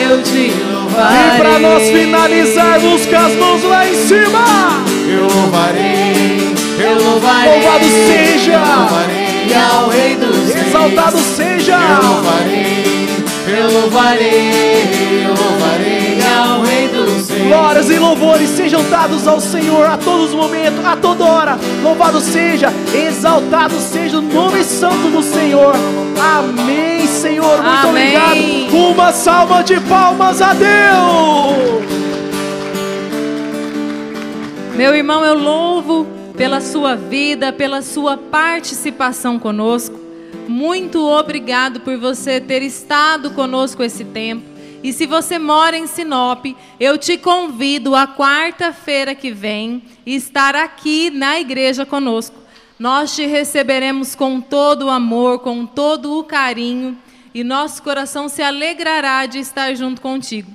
eu 0.10 0.22
te 0.22 0.52
louvarei. 0.72 1.18
E 1.18 1.38
para 1.38 1.60
nós 1.60 1.84
finalizarmos 1.84 3.06
com 3.06 3.16
as 3.16 3.34
mãos 3.36 3.64
lá 3.64 3.88
em 3.88 3.96
cima. 4.08 4.84
Eu 5.08 5.28
louvarei, 5.28 6.45
eu 6.86 7.04
louvarei. 7.04 7.62
Louvado 7.62 7.86
seja. 7.86 8.54
Eu 8.54 8.60
louvarei 8.60 9.54
ao 9.54 9.90
Rei 9.90 10.16
dos 10.16 10.54
Reis. 10.54 10.68
Exaltado 10.68 11.18
seja. 11.20 11.78
Eu 11.78 12.12
louvarei, 12.12 12.96
eu 13.48 13.72
louvarei, 13.72 15.26
eu 15.26 15.36
louvarei 15.36 16.20
ao 16.38 16.62
Rei 16.64 16.88
dos 16.88 17.30
Reis. 17.30 17.48
Glórias 17.48 17.90
e 17.90 18.00
louvores 18.00 18.16
louvores 18.16 18.50
sejam 18.50 18.82
dados 18.90 19.28
ao 19.28 19.40
Senhor 19.40 19.86
a 19.86 19.98
todos 19.98 20.30
os 20.30 20.34
momentos, 20.34 20.84
a 20.84 20.96
toda 20.96 21.26
hora. 21.26 21.60
Louvado 21.84 22.20
seja, 22.20 22.74
exaltado 22.94 23.76
seja 23.80 24.18
o 24.18 24.22
nome 24.22 24.64
santo 24.64 25.10
do 25.10 25.22
Senhor. 25.22 25.76
Amém, 26.18 27.06
Senhor. 27.06 27.62
Muito 27.62 27.88
Amém. 27.88 28.18
obrigado. 28.18 28.92
Uma 28.94 29.12
salva 29.12 29.64
de 29.64 29.80
palmas 29.82 30.42
a 30.42 30.54
Deus. 30.54 31.86
Meu 34.76 34.96
irmão, 34.96 35.24
eu 35.24 35.38
louvo 35.38 36.08
pela 36.38 36.60
sua 36.60 36.96
vida, 36.96 37.54
pela 37.54 37.82
sua 37.82 38.18
participação 38.18 39.40
conosco. 39.40 40.00
Muito 40.48 41.00
obrigado 41.08 41.80
por 41.80 41.98
você 41.98 42.42
ter 42.42 42.62
estado 42.62 43.32
conosco 43.32 43.82
esse 43.82 44.04
tempo. 44.04 44.44
E 44.84 44.94
se 44.94 45.08
você 45.08 45.40
mora 45.40 45.78
em 45.78 45.88
Sinop, 45.88 46.46
eu 46.80 46.98
te 46.98 47.18
convido 47.18 47.96
a 47.96 48.08
quarta-feira 48.08 49.16
que 49.16 49.32
vem 49.32 49.82
estar 50.06 50.56
aqui 50.56 51.10
na 51.10 51.40
igreja 51.40 51.86
conosco. 51.86 52.36
Nós 52.78 53.16
te 53.16 53.26
receberemos 53.26 54.14
com 54.14 54.42
todo 54.42 54.88
o 54.88 54.90
amor, 54.90 55.40
com 55.40 55.66
todo 55.66 56.20
o 56.20 56.24
carinho, 56.24 56.98
e 57.34 57.44
nosso 57.44 57.82
coração 57.82 58.30
se 58.30 58.44
alegrará 58.44 59.26
de 59.26 59.40
estar 59.40 59.74
junto 59.74 60.02
contigo. 60.02 60.52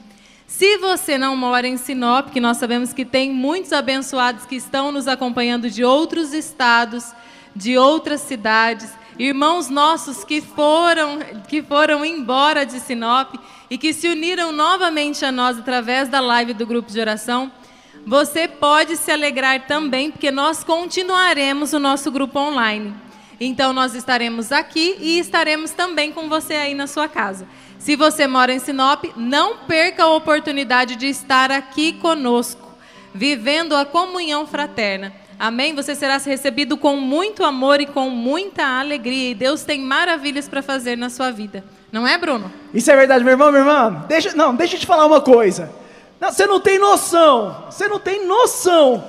Se 0.51 0.77
você 0.79 1.17
não 1.17 1.37
mora 1.37 1.69
em 1.69 1.77
Sinop, 1.77 2.31
que 2.33 2.41
nós 2.41 2.57
sabemos 2.57 2.93
que 2.93 3.05
tem 3.05 3.33
muitos 3.33 3.73
abençoados 3.73 4.45
que 4.45 4.57
estão 4.57 4.91
nos 4.91 5.07
acompanhando 5.07 5.71
de 5.71 5.85
outros 5.85 6.35
estados, 6.35 7.15
de 7.55 7.79
outras 7.79 8.21
cidades, 8.21 8.93
irmãos 9.17 9.71
nossos 9.71 10.25
que 10.25 10.41
foram 10.41 11.21
que 11.47 11.63
foram 11.63 12.05
embora 12.05 12.67
de 12.67 12.81
Sinop 12.81 13.37
e 13.71 13.79
que 13.79 13.93
se 13.93 14.09
uniram 14.09 14.51
novamente 14.51 15.25
a 15.25 15.31
nós 15.31 15.57
através 15.57 16.09
da 16.09 16.19
live 16.19 16.53
do 16.53 16.67
grupo 16.67 16.91
de 16.91 17.01
oração, 17.01 17.51
você 18.05 18.49
pode 18.49 18.97
se 18.97 19.13
alegrar 19.13 19.69
também, 19.69 20.11
porque 20.11 20.33
nós 20.33 20.65
continuaremos 20.65 21.73
o 21.73 21.79
nosso 21.79 22.11
grupo 22.11 22.41
online. 22.41 22.93
Então 23.41 23.73
nós 23.73 23.95
estaremos 23.95 24.53
aqui 24.53 24.97
e 25.01 25.19
estaremos 25.19 25.71
também 25.71 26.13
com 26.13 26.29
você 26.29 26.53
aí 26.53 26.75
na 26.75 26.87
sua 26.87 27.09
casa. 27.09 27.47
Se 27.79 27.97
você 27.97 28.27
mora 28.27 28.53
em 28.53 28.59
Sinop, 28.59 29.05
não 29.17 29.57
perca 29.67 30.05
a 30.05 30.15
oportunidade 30.15 30.95
de 30.95 31.07
estar 31.07 31.51
aqui 31.51 31.95
conosco, 31.95 32.69
vivendo 33.15 33.75
a 33.75 33.87
comunhão 33.87 34.47
fraterna. 34.47 35.15
Amém? 35.39 35.75
Você 35.75 35.95
será 35.95 36.19
recebido 36.19 36.77
com 36.77 36.97
muito 36.97 37.43
amor 37.43 37.81
e 37.81 37.87
com 37.87 38.11
muita 38.11 38.79
alegria. 38.79 39.31
E 39.31 39.35
Deus 39.35 39.65
tem 39.65 39.81
maravilhas 39.81 40.47
para 40.47 40.61
fazer 40.61 40.99
na 40.99 41.09
sua 41.09 41.31
vida. 41.31 41.65
Não 41.91 42.07
é, 42.07 42.19
Bruno? 42.19 42.53
Isso 42.75 42.91
é 42.91 42.97
verdade, 42.97 43.25
meu 43.25 43.33
irmão, 43.33 43.51
minha 43.51 43.63
irmã. 43.63 44.05
Deixa, 44.07 44.35
não, 44.35 44.55
deixa 44.55 44.77
eu 44.77 44.81
te 44.81 44.87
falar 44.87 45.07
uma 45.07 45.23
coisa. 45.23 45.73
Não, 46.21 46.31
você 46.31 46.47
não 46.47 46.61
tem 46.61 46.79
noção. 46.79 47.65
Você 47.71 47.89
não 47.89 47.99
tem 47.99 48.27
noção 48.27 49.03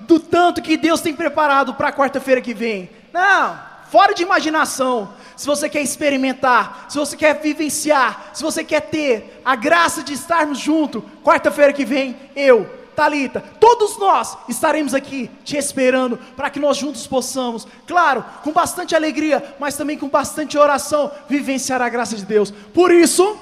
do 0.00 0.20
tanto 0.20 0.60
que 0.60 0.76
Deus 0.76 1.00
tem 1.00 1.14
preparado 1.14 1.72
para 1.72 1.88
a 1.88 1.92
quarta-feira 1.92 2.42
que 2.42 2.52
vem. 2.52 2.90
Não, 3.10 3.67
fora 3.90 4.14
de 4.14 4.22
imaginação. 4.22 5.10
Se 5.36 5.46
você 5.46 5.68
quer 5.68 5.82
experimentar, 5.82 6.86
se 6.88 6.98
você 6.98 7.16
quer 7.16 7.40
vivenciar, 7.40 8.30
se 8.34 8.42
você 8.42 8.64
quer 8.64 8.80
ter 8.82 9.40
a 9.44 9.54
graça 9.54 10.02
de 10.02 10.12
estarmos 10.12 10.58
juntos, 10.58 11.02
quarta-feira 11.22 11.72
que 11.72 11.84
vem, 11.84 12.16
eu, 12.34 12.78
Talita, 12.98 13.40
todos 13.60 13.96
nós 13.96 14.36
estaremos 14.48 14.92
aqui 14.92 15.30
te 15.44 15.56
esperando 15.56 16.18
para 16.36 16.50
que 16.50 16.58
nós 16.58 16.76
juntos 16.76 17.06
possamos, 17.06 17.64
claro, 17.86 18.24
com 18.42 18.50
bastante 18.50 18.96
alegria, 18.96 19.54
mas 19.60 19.76
também 19.76 19.96
com 19.96 20.08
bastante 20.08 20.58
oração, 20.58 21.08
vivenciar 21.28 21.80
a 21.80 21.88
graça 21.88 22.16
de 22.16 22.24
Deus. 22.24 22.50
Por 22.50 22.90
isso, 22.90 23.38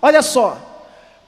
olha 0.00 0.22
só, 0.22 0.56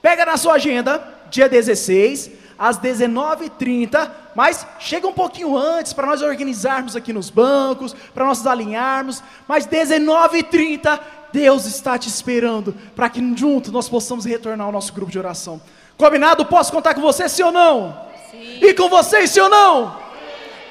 pega 0.01 0.25
na 0.25 0.37
sua 0.37 0.53
agenda, 0.53 1.05
dia 1.29 1.49
16, 1.49 2.31
às 2.57 2.79
19h30, 2.79 4.09
mas 4.35 4.65
chega 4.79 5.07
um 5.07 5.13
pouquinho 5.13 5.57
antes 5.57 5.93
para 5.93 6.07
nós 6.07 6.21
organizarmos 6.21 6.95
aqui 6.95 7.13
nos 7.13 7.29
bancos, 7.29 7.95
para 8.13 8.25
nós 8.25 8.39
nos 8.39 8.47
alinharmos, 8.47 9.23
mas 9.47 9.67
19h30, 9.67 10.99
Deus 11.31 11.65
está 11.65 11.97
te 11.97 12.07
esperando 12.07 12.75
para 12.95 13.09
que 13.09 13.19
juntos 13.35 13.71
nós 13.71 13.89
possamos 13.89 14.25
retornar 14.25 14.67
ao 14.67 14.73
nosso 14.73 14.93
grupo 14.93 15.11
de 15.11 15.19
oração. 15.19 15.61
Combinado? 15.97 16.45
Posso 16.45 16.71
contar 16.71 16.93
com 16.93 17.01
você, 17.01 17.29
sim 17.29 17.43
ou 17.43 17.51
não? 17.51 17.97
Sim. 18.31 18.59
E 18.61 18.73
com 18.73 18.89
vocês, 18.89 19.29
sim 19.29 19.39
ou 19.39 19.49
não? 19.49 19.97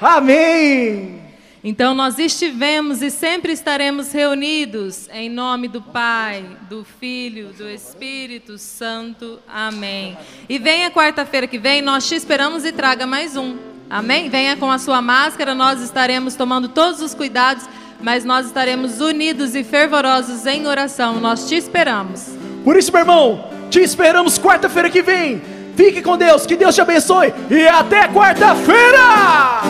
Amém! 0.01 1.22
Então 1.65 1.95
nós 1.95 2.19
estivemos 2.19 3.03
e 3.03 3.11
sempre 3.11 3.53
estaremos 3.53 4.11
reunidos 4.11 5.09
em 5.13 5.31
nome 5.31 5.69
do 5.69 5.81
Pai, 5.81 6.45
do 6.69 6.85
Filho, 6.85 7.51
do 7.57 7.69
Espírito 7.69 8.59
Santo. 8.59 9.39
Amém. 9.47 10.19
E 10.49 10.59
venha 10.59 10.91
quarta-feira 10.91 11.47
que 11.47 11.59
vem, 11.59 11.81
nós 11.81 12.09
te 12.09 12.17
esperamos 12.17 12.65
e 12.65 12.73
traga 12.73 13.07
mais 13.07 13.37
um. 13.37 13.57
Amém? 13.89 14.29
Venha 14.29 14.57
com 14.57 14.73
a 14.73 14.79
sua 14.79 15.01
máscara, 15.01 15.55
nós 15.55 15.81
estaremos 15.81 16.35
tomando 16.35 16.67
todos 16.67 17.01
os 17.01 17.15
cuidados, 17.15 17.65
mas 18.01 18.25
nós 18.25 18.47
estaremos 18.47 19.01
unidos 19.01 19.55
e 19.55 19.63
fervorosos 19.63 20.45
em 20.47 20.67
oração. 20.67 21.21
Nós 21.21 21.49
te 21.49 21.55
esperamos. 21.55 22.31
Por 22.65 22.77
isso, 22.77 22.91
meu 22.91 23.03
irmão, 23.03 23.51
te 23.71 23.79
esperamos 23.81 24.37
quarta-feira 24.37 24.91
que 24.91 25.03
vem. 25.03 25.41
Fique 25.77 26.03
com 26.03 26.19
Deus, 26.19 26.45
que 26.45 26.57
Deus 26.57 26.75
te 26.75 26.81
abençoe 26.81 27.33
e 27.49 27.69
até 27.69 28.09
quarta-feira! 28.09 29.63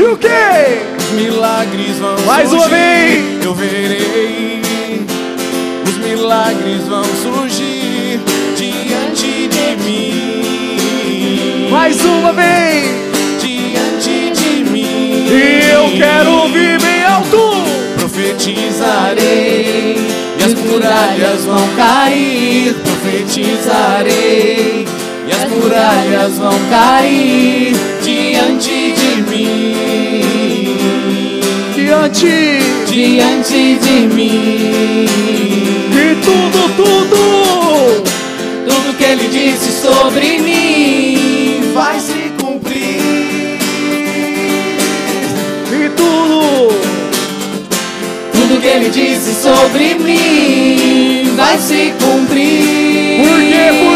E 0.00 0.02
o 0.02 0.16
quê? 0.16 0.28
os 0.98 1.10
milagres 1.10 1.98
vão 1.98 2.18
Mais 2.24 2.50
uma 2.50 2.66
vez. 2.70 3.44
Eu 3.44 3.54
verei, 3.54 4.62
os 5.86 5.98
milagres 5.98 6.88
vão 6.88 7.04
surgir 7.04 8.18
diante 8.56 9.46
de 9.48 9.76
mim. 9.84 11.68
Mais 11.70 12.02
uma 12.02 12.32
vez! 12.32 12.86
diante 13.42 14.30
de 14.30 14.64
mim. 14.70 15.26
E 15.28 15.70
eu 15.70 15.90
quero 15.98 16.32
ouvir 16.44 16.80
bem 16.80 17.04
alto! 17.04 17.52
Profetizarei 17.98 19.96
e 20.38 20.42
as 20.42 20.54
muralhas 20.54 21.44
vão 21.44 21.68
cair. 21.76 22.74
Profetizarei 22.82 24.86
e 25.28 25.30
as 25.30 25.44
muralhas 25.50 26.38
vão 26.38 26.58
cair 26.70 27.76
diante 28.02 28.92
de 28.92 29.22
mim. 29.30 29.79
Diante 32.08 32.58
Diante 32.86 33.74
de 33.74 34.06
mim. 34.14 35.06
de 35.92 36.14
tudo, 36.24 36.60
tudo! 36.74 38.02
Tudo 38.66 38.96
que 38.96 39.04
ele 39.04 39.28
disse 39.28 39.70
sobre 39.82 40.38
mim 40.38 41.60
vai 41.74 42.00
se 42.00 42.32
cumprir. 42.40 43.58
E 45.70 45.90
tudo! 45.94 46.72
Tudo 48.32 48.60
que 48.62 48.66
ele 48.66 48.88
disse 48.88 49.34
sobre 49.34 49.94
mim 49.96 51.34
vai 51.36 51.58
se 51.58 51.92
cumprir. 52.02 53.20
Porque 53.26 53.89